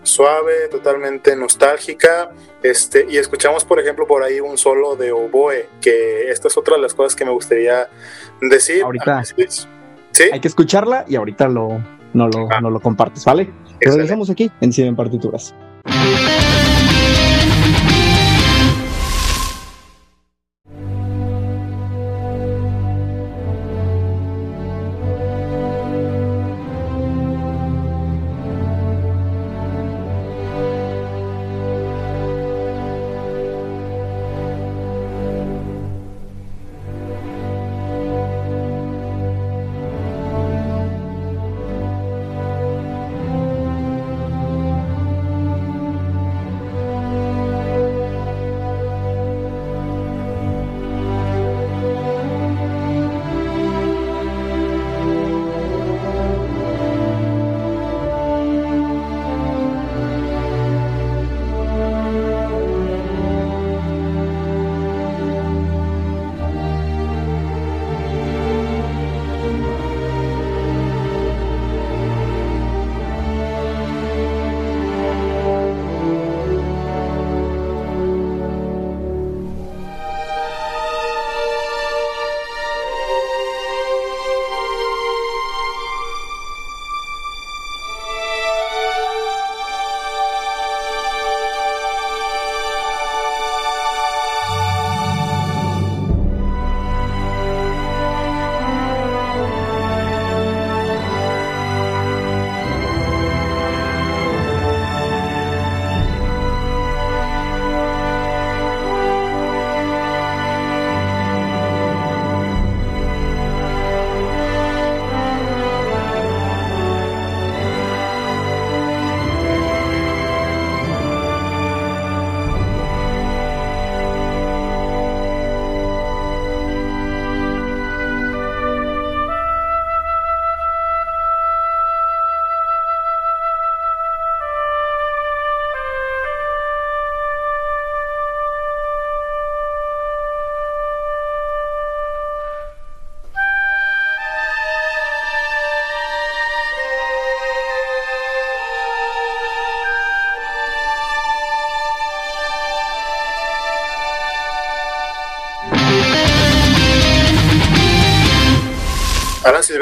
[0.03, 2.31] suave, totalmente nostálgica.
[2.61, 6.75] Este, y escuchamos, por ejemplo, por ahí un solo de oboe, que esta es otra
[6.75, 7.89] de las cosas que me gustaría
[8.41, 8.83] decir.
[8.83, 9.23] Ahorita.
[9.23, 10.23] ¿Sí?
[10.31, 11.81] Hay que escucharla y ahorita lo,
[12.13, 12.61] no, lo, ah.
[12.61, 13.51] no lo compartes, ¿vale?
[13.79, 15.55] Regresamos aquí en Cine en Partituras.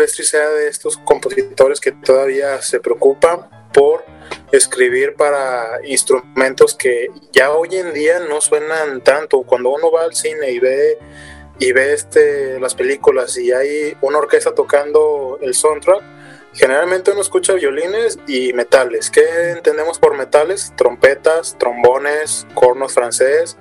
[0.08, 4.04] Silvestri sea de estos compositores que todavía se preocupan por
[4.52, 9.44] escribir para instrumentos que ya hoy en día no suenan tanto.
[9.44, 10.98] Cuando uno va al cine y ve
[11.60, 16.02] y ve este, las películas y hay una orquesta tocando el soundtrack,
[16.54, 19.12] generalmente uno escucha violines y metales.
[19.12, 20.74] ¿Qué entendemos por metales?
[20.76, 23.58] Trompetas, trombones, cornos francés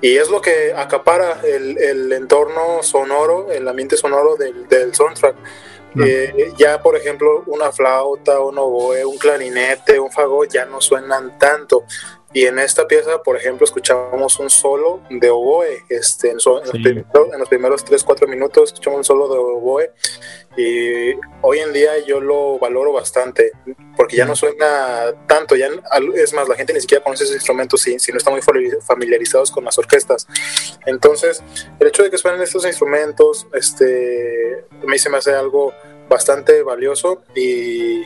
[0.00, 5.34] y es lo que acapara el, el entorno sonoro, el ambiente sonoro del, del soundtrack.
[6.56, 11.84] Ya, por ejemplo, una flauta, un oboe, un clarinete, un fagot ya no suenan tanto.
[12.32, 15.84] Y en esta pieza, por ejemplo, escuchamos un solo de oboe.
[15.88, 19.92] Este, en, los, primeros, 3-4 minutos escuchamos un solo de oboe.
[20.56, 23.52] Y hoy en día yo lo valoro bastante,
[23.96, 25.56] porque ya no suena tanto.
[25.56, 25.70] Ya,
[26.16, 28.42] es más, la gente ni siquiera conoce esos instrumentos si, si no están muy
[28.82, 30.26] familiarizados con las orquestas.
[30.84, 31.42] Entonces,
[31.80, 35.72] el hecho de que suenen estos instrumentos, este, a mí se me hace algo
[36.08, 38.04] bastante valioso y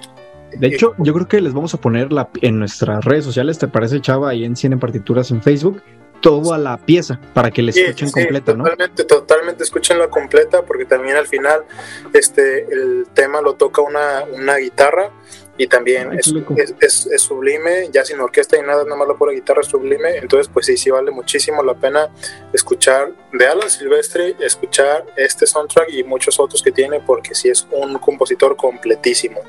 [0.58, 3.68] de hecho, yo creo que les vamos a poner la, en nuestras redes sociales, ¿te
[3.68, 4.30] parece, Chava?
[4.30, 5.82] Ahí en Cine Partituras en Facebook.
[6.20, 8.62] toda la pieza para que la escuchen Sí, completa, ¿no?
[8.62, 11.64] Totalmente, totalmente escúchenla completa porque también al final
[12.12, 15.10] este el tema lo toca una, una guitarra
[15.58, 19.08] y también Ay, es, es, es- es sublime, ya sin orquesta y nada, nada más
[19.08, 22.08] la pura guitarra es sublime, entonces pues sí, sí vale muchísimo la pena
[22.52, 27.66] escuchar de Alan Silvestri, escuchar este soundtrack y muchos otros que tiene porque sí es
[27.72, 29.40] un compositor completísimo.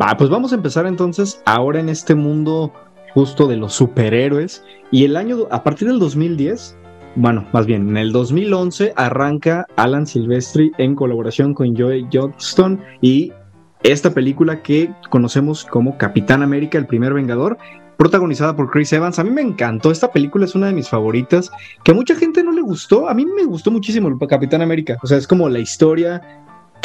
[0.00, 2.72] Va, pues vamos a empezar entonces ahora en este mundo
[3.14, 4.62] justo de los superhéroes.
[4.92, 6.76] Y el año, a partir del 2010,
[7.16, 13.32] bueno, más bien, en el 2011 arranca Alan Silvestri en colaboración con Joey Johnston y
[13.82, 17.58] esta película que conocemos como Capitán América, el primer Vengador,
[17.96, 19.18] protagonizada por Chris Evans.
[19.18, 21.50] A mí me encantó, esta película es una de mis favoritas,
[21.82, 24.96] que a mucha gente no le gustó, a mí me gustó muchísimo el Capitán América,
[25.02, 26.22] o sea, es como la historia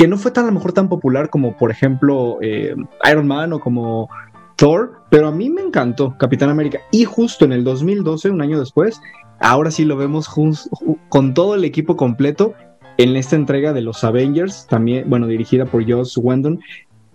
[0.04, 2.76] que no fue tan a lo mejor tan popular como por ejemplo eh,
[3.10, 4.10] Iron Man o como
[4.58, 6.80] Thor, pero a mí me encantó Capitán América.
[6.92, 9.00] Y justo en el 2012, un año después,
[9.40, 10.30] ahora sí lo vemos
[11.08, 12.54] con todo el equipo completo
[12.98, 16.60] en esta entrega de los Avengers, también, bueno, dirigida por Joss Whedon,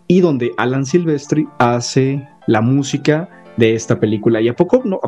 [0.06, 3.28] y donde Alan Silvestri hace la música
[3.58, 4.40] de esta película.
[4.40, 5.00] ¿Y a poco no?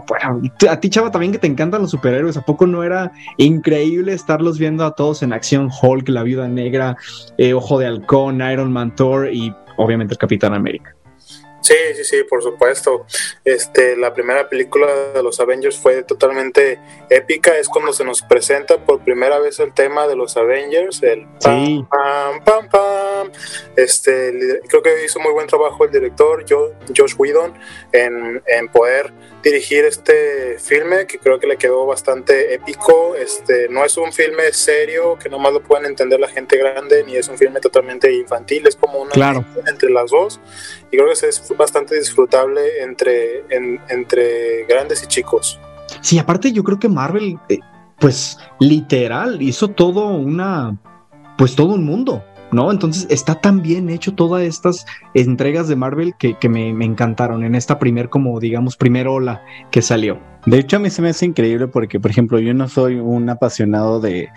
[0.69, 4.59] A ti, Chava, también que te encantan los superhéroes, ¿a poco no era increíble estarlos
[4.59, 5.71] viendo a todos en acción?
[5.71, 6.97] Hulk, la Viuda Negra,
[7.39, 10.95] eh, Ojo de Halcón, Iron Man, Thor y obviamente el Capitán América.
[11.61, 13.07] Sí, sí, sí, por supuesto.
[13.45, 16.79] Este, la primera película de los Avengers fue totalmente
[17.11, 17.57] épica.
[17.59, 21.67] Es cuando se nos presenta por primera vez el tema de los Avengers, el pam,
[21.67, 21.87] Sí.
[21.91, 23.31] pam, pam, pam.
[23.77, 27.55] Este, creo que hizo muy buen trabajo el director Jo- Josh Whedon
[27.93, 33.15] en, en poder dirigir este filme, que creo que le quedó bastante épico.
[33.17, 37.17] Este, no es un filme serio que nomás lo pueden entender la gente grande, ni
[37.17, 38.67] es un filme totalmente infantil.
[38.67, 39.45] Es como una Claro.
[39.67, 40.41] entre las dos
[40.91, 45.59] y creo que es bastante disfrutable entre, en- entre grandes y chicos.
[46.03, 47.59] Sí, aparte yo creo que Marvel, eh,
[47.99, 50.77] pues literal, hizo todo una,
[51.37, 52.71] pues todo un mundo, ¿no?
[52.71, 57.45] Entonces está tan bien hecho todas estas entregas de Marvel que, que me, me encantaron
[57.45, 60.19] en esta primer, como digamos, primer ola que salió.
[60.47, 63.29] De hecho, a mí se me hace increíble porque, por ejemplo, yo no soy un
[63.29, 64.31] apasionado de,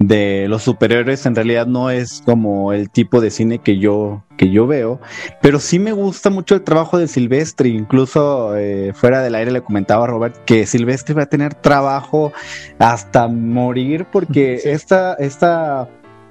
[0.00, 4.50] de los superhéroes, en realidad no es como el tipo de cine que yo, que
[4.50, 4.98] yo veo,
[5.42, 9.60] pero sí me gusta mucho el trabajo de Silvestre, incluso eh, fuera del aire le
[9.60, 12.32] comentaba a Robert que Silvestre va a tener trabajo
[12.78, 15.86] hasta morir porque esta, esta,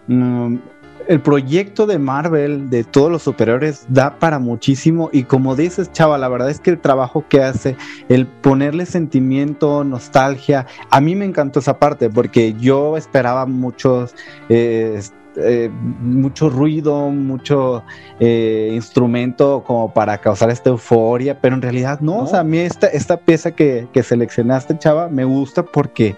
[0.08, 0.56] mm,
[1.08, 6.18] el proyecto de Marvel de todos los superhéroes da para muchísimo y como dices, chava,
[6.18, 7.76] la verdad es que el trabajo que hace
[8.10, 10.66] el ponerle sentimiento, nostalgia.
[10.90, 14.16] A mí me encantó esa parte porque yo esperaba muchos,
[14.50, 15.02] eh,
[15.36, 15.70] eh,
[16.02, 17.84] mucho ruido, mucho
[18.20, 22.20] eh, instrumento como para causar esta euforia, pero en realidad no.
[22.20, 26.16] O sea, a mí esta, esta pieza que, que seleccionaste, chava, me gusta porque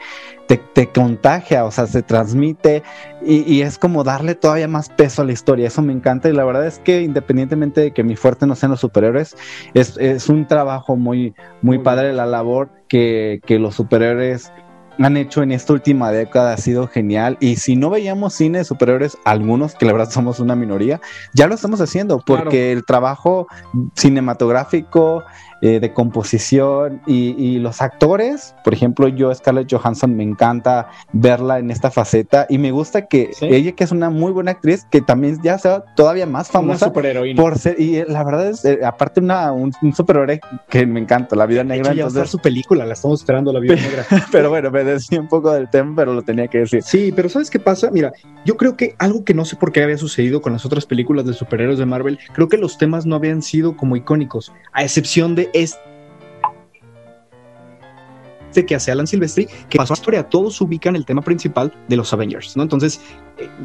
[0.52, 2.84] te, te contagia, o sea, se transmite
[3.26, 5.68] y, y es como darle todavía más peso a la historia.
[5.68, 8.72] Eso me encanta y la verdad es que independientemente de que mi fuerte no sean
[8.72, 9.38] los superhéroes,
[9.74, 14.52] es, es un trabajo muy, muy padre la labor que, que los superhéroes
[15.00, 17.38] han hecho en esta última década ha sido genial.
[17.40, 21.00] Y si no veíamos cine de superhéroes algunos que la verdad somos una minoría
[21.34, 23.48] ya lo estamos haciendo porque el trabajo
[23.96, 25.24] cinematográfico
[25.62, 31.60] eh, de composición y, y los actores por ejemplo yo Scarlett Johansson me encanta verla
[31.60, 33.46] en esta faceta y me gusta que Sí.
[33.46, 36.86] ella que es una muy buena actriz que también ya sea todavía más Una famosa
[36.88, 37.42] superheroína.
[37.42, 40.40] por ser, y eh, la verdad es, eh, aparte una, un, un superhéroe
[40.70, 42.86] que me encanta, la vida De negra, hecho, ya va a estar entonces, su película,
[42.86, 44.06] la estamos esperando, la vida negra.
[44.32, 46.82] pero bueno, me decía un poco del tema, pero lo tenía que decir.
[46.84, 47.90] Sí, pero ¿sabes qué pasa?
[47.92, 48.12] Mira,
[48.46, 51.26] yo creo que algo que no sé por qué había sucedido con las otras películas
[51.26, 55.36] de superhéroes de Marvel, creo que los temas no habían sido como icónicos, a excepción
[55.36, 55.80] de este
[58.68, 61.96] que hace Alan Silvestri, que pasó a la historia, todos ubican el tema principal de
[61.96, 62.64] los Avengers, ¿no?
[62.64, 63.00] Entonces,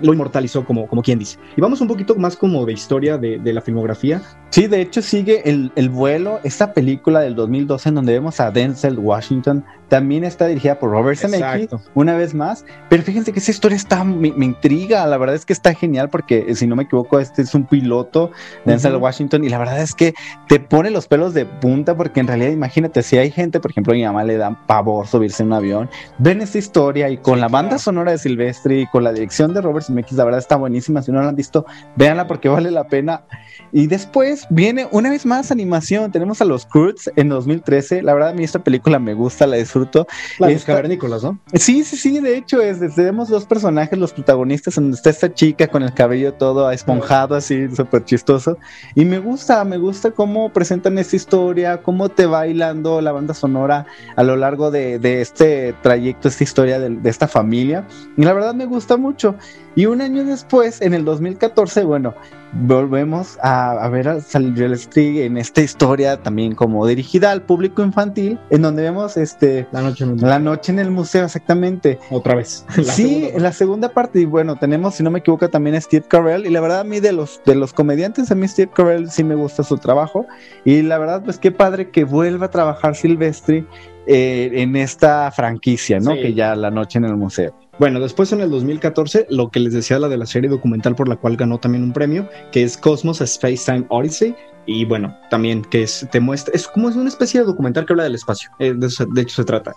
[0.02, 1.38] lo inmortalizó como, como quien dice.
[1.56, 4.22] Y vamos un poquito más como de historia de, de la filmografía.
[4.50, 8.50] Sí, de hecho sigue el, el vuelo, esta película del 2012 en donde vemos a
[8.50, 13.50] Denzel Washington, también está dirigida por Robert Zemeckis, una vez más, pero fíjense que esa
[13.50, 16.74] historia está, me, me intriga, la verdad es que está genial porque eh, si no
[16.74, 18.30] me equivoco este es un piloto,
[18.64, 19.04] Denzel Ujú.
[19.04, 20.14] Washington, y la verdad es que
[20.48, 23.92] te pone los pelos de punta porque en realidad imagínate, si hay gente, por ejemplo,
[23.92, 27.40] a mi mamá le da pavor subirse en un avión, ven esta historia y con
[27.40, 30.56] la banda sonora de Silvestri y con la dirección de Robert Zemeckis, la verdad está
[30.56, 33.24] buenísima, si no la han visto, véanla porque vale la pena.
[33.72, 38.30] Y después viene una vez más animación, tenemos a los Croods en 2013, la verdad
[38.30, 40.06] a mí esta película me gusta, la disfruto.
[40.38, 41.38] Las Esta- cavernícolas, ¿no?
[41.54, 45.66] Sí, sí, sí, de hecho es, tenemos dos personajes, los protagonistas, donde está esta chica
[45.68, 48.58] con el cabello todo esponjado, así, súper chistoso.
[48.94, 53.34] Y me gusta, me gusta cómo presentan esta historia, cómo te va hilando la banda
[53.34, 57.86] sonora a lo largo de, de este trayecto, esta historia de, de esta familia.
[58.16, 59.34] Y la verdad me gusta mucho.
[59.74, 62.14] Y un año después, en el 2014, bueno,
[62.52, 68.38] volvemos a, a ver a Street en esta historia también como dirigida al público infantil,
[68.48, 71.98] en donde vemos este La noche en la noche en el museo, exactamente.
[72.10, 72.64] Otra vez.
[72.76, 75.76] La sí, segunda en la segunda parte, y bueno, tenemos, si no me equivoco, también
[75.76, 78.48] a Steve Carell, y la verdad a mí de los, de los comediantes, a mí
[78.48, 80.26] Steve Carell sí me gusta su trabajo,
[80.64, 83.66] y la verdad, pues qué padre que vuelva a trabajar Silvestri
[84.06, 86.12] eh, en esta franquicia, ¿no?
[86.12, 86.22] Sí.
[86.22, 87.54] Que ya la noche en el museo.
[87.78, 91.08] Bueno, después en el 2014, lo que les decía la de la serie documental por
[91.08, 94.34] la cual ganó también un premio, que es Cosmos Space Time Odyssey.
[94.64, 97.92] Y bueno, también que es, te muestra, es como es una especie de documental que
[97.92, 98.50] habla del espacio.
[98.58, 99.74] eh, de, de hecho se trata.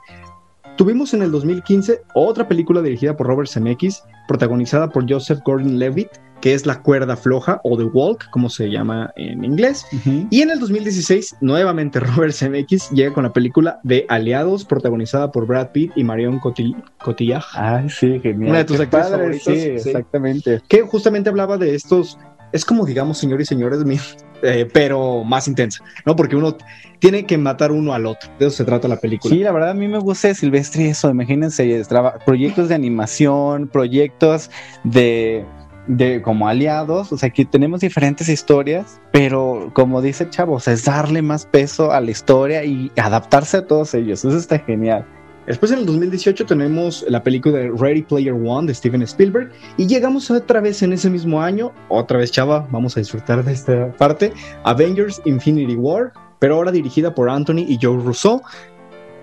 [0.80, 6.08] Tuvimos en el 2015 otra película dirigida por Robert Zemeckis, protagonizada por Joseph Gordon-Levitt,
[6.40, 9.86] que es La cuerda floja o The Walk, como se llama en inglés.
[10.30, 15.46] Y en el 2016, nuevamente Robert Zemeckis llega con la película de Aliados, protagonizada por
[15.46, 17.44] Brad Pitt y Marion Cotil- Cotillard.
[17.56, 18.52] Ay, sí, genial.
[18.52, 19.90] Una de tus Qué actrices padre, favoritas, Sí, sí.
[19.90, 20.62] exactamente.
[20.70, 22.18] que justamente hablaba de estos,
[22.54, 23.84] es como digamos, señores y señores
[24.44, 26.16] eh, pero más intensa, ¿no?
[26.16, 26.56] Porque uno
[27.00, 29.34] tiene que matar uno al otro, de eso se trata la película.
[29.34, 33.68] Sí, la verdad a mí me gusta de Silvestri eso, imagínense, traba- proyectos de animación,
[33.68, 34.52] proyectos
[34.84, 35.46] de,
[35.88, 41.22] de como aliados, o sea, que tenemos diferentes historias, pero como dice Chavos, es darle
[41.22, 45.06] más peso a la historia y adaptarse a todos ellos, eso está genial.
[45.48, 49.88] Después en el 2018 tenemos la película de Ready Player One de Steven Spielberg y
[49.88, 53.92] llegamos otra vez en ese mismo año, otra vez chava, vamos a disfrutar de esta
[53.94, 54.32] parte,
[54.64, 58.42] Avengers Infinity War, pero ahora dirigida por Anthony y Joe Russo,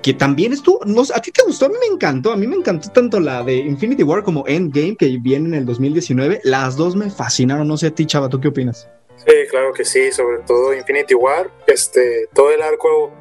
[0.03, 2.55] que también estuvo, no, a ti te gustó, a mí me encantó, a mí me
[2.55, 6.95] encantó tanto la de Infinity War como Endgame que viene en el 2019, las dos
[6.95, 8.89] me fascinaron, no sé a ti chava, ¿tú qué opinas?
[9.17, 13.13] Sí, claro que sí, sobre todo Infinity War, este, todo el arco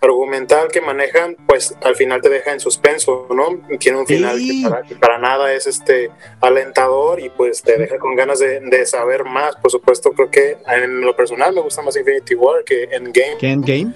[0.00, 3.60] argumental que manejan, pues al final te deja en suspenso, ¿no?
[3.78, 4.62] Tiene un final Sí.
[4.62, 8.60] que, para, que para nada es este alentador y pues te deja con ganas de,
[8.60, 9.56] de saber más.
[9.56, 13.36] Por supuesto, creo que en lo personal me gusta más Infinity War que Endgame.
[13.38, 13.92] ¿Qué Endgame?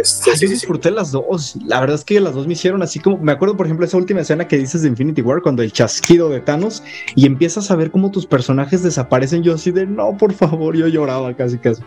[0.00, 0.52] Este, Ah, sí, yo sí, sí.
[0.54, 1.56] disfruté las dos.
[1.64, 3.18] La verdad es que las dos me hicieron así como.
[3.18, 6.28] Me acuerdo, por ejemplo, esa última escena que dices de Infinity War, cuando el chasquido
[6.28, 6.82] de Thanos
[7.14, 9.42] y empiezas a ver cómo tus personajes desaparecen.
[9.42, 11.82] Yo así de no, por favor, yo lloraba casi casi.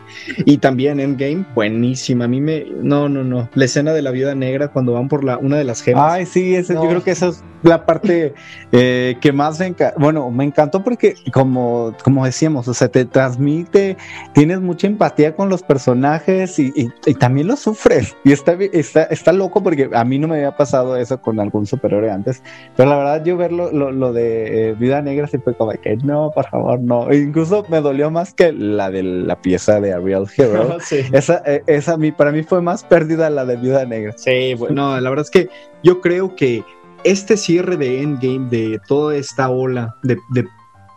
[0.46, 2.26] Y también Endgame, buenísima.
[2.26, 2.66] A mí me.
[2.82, 3.50] No, no, no.
[3.54, 6.12] La escena de la viuda negra cuando van por la una de las gemas.
[6.12, 6.84] Ay, sí, ese- No.
[6.84, 8.34] yo creo que esa es la parte
[8.72, 10.00] eh, que más me encantó.
[10.00, 13.98] Bueno, me encantó porque, como, como decíamos, o sea, te transmite,
[14.34, 17.99] tienes mucha empatía con los personajes y, y- y también lo sufres.
[18.24, 21.66] Y está, está, está loco porque a mí no me había pasado eso con algún
[21.66, 22.44] superhéroe antes.
[22.76, 25.72] Pero la verdad, yo ver lo, lo, lo de eh, Vida Negra sí fue como
[25.72, 27.10] que no, por favor, no.
[27.10, 30.78] E incluso me dolió más que la de la pieza de A Real Hero.
[30.82, 31.02] sí.
[31.12, 34.14] esa, eh, esa mí, para mí fue más pérdida la de Viuda Negra.
[34.18, 35.50] Sí, bueno, no, la verdad es que
[35.84, 36.64] yo creo que
[37.04, 40.46] este cierre de Endgame, de toda esta ola de, de,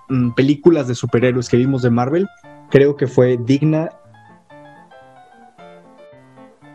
[0.09, 2.29] mm, películas de superhéroes que vimos de Marvel,
[2.71, 3.91] creo que fue digna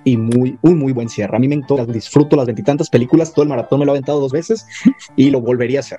[0.07, 1.35] y muy, un muy buen cierre.
[1.35, 3.95] A mí me encantó, las disfruto las veintitantas películas, todo el maratón me lo he
[3.95, 4.65] aventado dos veces
[5.17, 5.97] y lo volvería a hacer.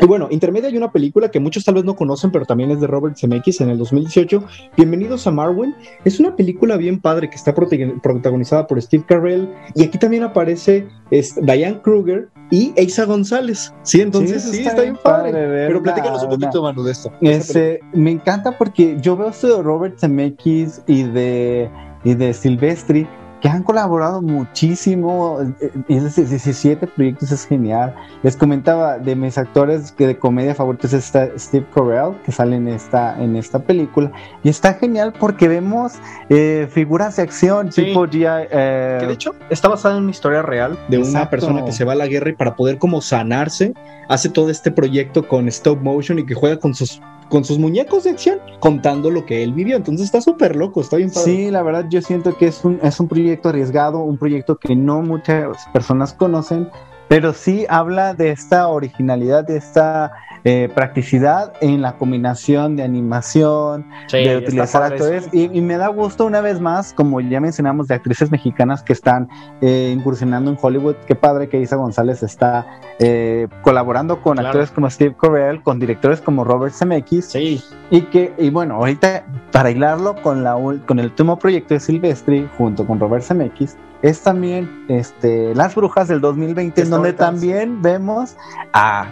[0.00, 2.80] Y bueno, intermedia hay una película que muchos tal vez no conocen, pero también es
[2.80, 4.42] de Robert Zemeckis en el 2018.
[4.78, 5.74] Bienvenidos a Marwen.
[6.06, 10.88] Es una película bien padre que está protagonizada por Steve Carell y aquí también aparece
[11.10, 13.74] Diane Kruger y Eiza González.
[13.82, 15.32] Sí, entonces sí, está, bien padre.
[15.32, 17.12] ver Pero platícanos un poquito, Manu, de esto.
[17.20, 21.70] Ese, me encanta porque yo veo esto de Robert Zemeckis y de,
[22.04, 23.06] y de Silvestri
[23.40, 27.92] que han colaborado muchísimo eh, y es de 17 proyectos es genial.
[28.22, 32.68] Les comentaba de mis actores que de comedia favoritos está Steve Carell que sale en
[32.68, 34.12] esta, en esta película
[34.44, 35.94] y está genial porque vemos
[36.28, 37.86] eh, figuras de acción Sí.
[37.86, 38.46] tipo G.I.
[38.50, 41.84] eh, Que de hecho está basada en una historia real de una persona que se
[41.84, 43.74] va a la guerra y para poder como sanarse
[44.08, 47.00] hace todo este proyecto con stop motion y que juega con sus
[47.32, 49.78] con sus muñecos de acción contando lo que él vivió.
[49.78, 51.24] Entonces está súper loco, está bien padre.
[51.24, 54.76] Sí, la verdad yo siento que es un, es un proyecto arriesgado, un proyecto que
[54.76, 56.68] no muchas personas conocen,
[57.12, 60.12] pero sí habla de esta originalidad, de esta
[60.44, 65.28] eh, practicidad en la combinación de animación, Sí, de utilizar actores.
[65.30, 68.94] Y, y me da gusto una vez más, como ya mencionamos, de actrices mexicanas que
[68.94, 69.28] están
[69.60, 70.94] eh, incursionando en Hollywood.
[71.06, 72.66] Qué padre que Isa González está
[72.98, 74.48] eh, colaborando con Claro.
[74.48, 77.26] actores como Steve Carell, con directores como Robert Zemeckis.
[77.26, 80.56] Sí, Y que, y bueno, ahorita para hilarlo con, la,
[80.86, 86.08] con el último proyecto de Silvestri, junto con Robert Zemeckis, es también este, Las Brujas
[86.08, 88.36] del 2020, en donde también vemos
[88.72, 89.06] a,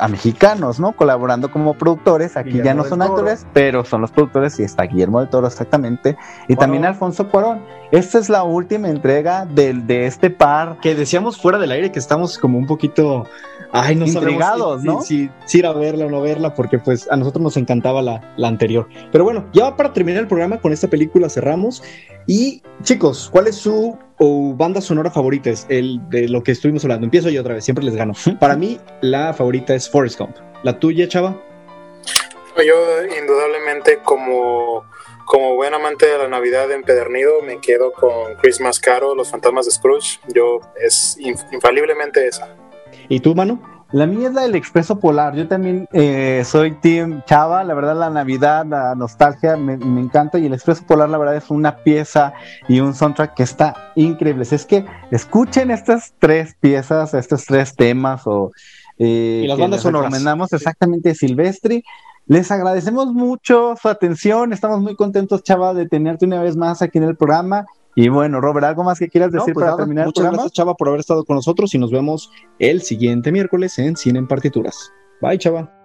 [0.00, 0.92] a mexicanos, ¿no?
[0.92, 2.36] Colaborando como productores.
[2.36, 6.10] Aquí ya no son actores, pero son los productores y está Guillermo del Toro exactamente.
[6.46, 6.58] Y Cuarón.
[6.58, 7.60] también Alfonso Cuarón.
[7.90, 10.78] Esta es la última entrega del, de este par.
[10.80, 13.24] que decíamos fuera del aire que estamos como un poquito
[13.72, 15.00] ay no Intrigados, si, ¿no?
[15.02, 18.00] si- si- si ir a verla o no verla porque pues a nosotros nos encantaba
[18.00, 21.82] la, la anterior pero bueno ya para terminar el programa con esta película cerramos
[22.28, 25.50] y chicos ¿cuál es su o banda sonora favorita?
[25.50, 28.54] Es el de lo que estuvimos hablando empiezo yo otra vez siempre les gano para
[28.56, 31.36] mí la favorita es Forrest Gump la tuya chava
[32.56, 32.74] Yo
[33.20, 34.84] indudablemente como,
[35.24, 39.70] como buen amante de la Navidad empedernido me quedo con Christmas Carol, Los Fantasmas de
[39.72, 40.18] Scrooge.
[40.34, 42.48] Yo es inf- infaliblemente esa.
[43.08, 45.34] y tú mano La mía es la del Expreso Polar.
[45.34, 47.64] Yo también eh, soy Team Chava.
[47.64, 50.38] La verdad, la Navidad, la nostalgia me, me encanta.
[50.38, 52.34] Y el Expreso Polar, la verdad, es una pieza
[52.68, 54.44] y un soundtrack que está increíble.
[54.50, 58.52] Es que escuchen estas tres piezas, estos tres temas o.
[58.98, 60.10] eh, Y las bandas sonoras.
[60.10, 61.82] recomendamos exactamente Silvestri.
[62.26, 64.52] Les agradecemos mucho su atención.
[64.52, 67.64] Estamos muy contentos, Chava, de tenerte una vez más aquí en el programa.
[68.00, 70.52] Y bueno, Robert, ¿algo más que quieras No, decir pues para nada, terminar muchas gracias
[70.52, 72.30] Chava por haber estado con nosotros y nos vemos
[72.60, 74.92] el siguiente miércoles en Cine en Partituras.
[75.20, 75.77] Bye Chava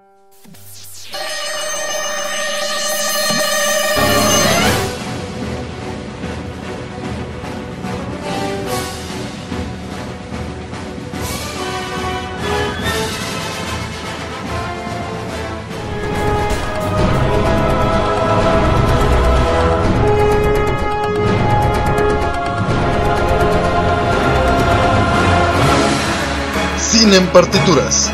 [27.33, 28.13] partituras.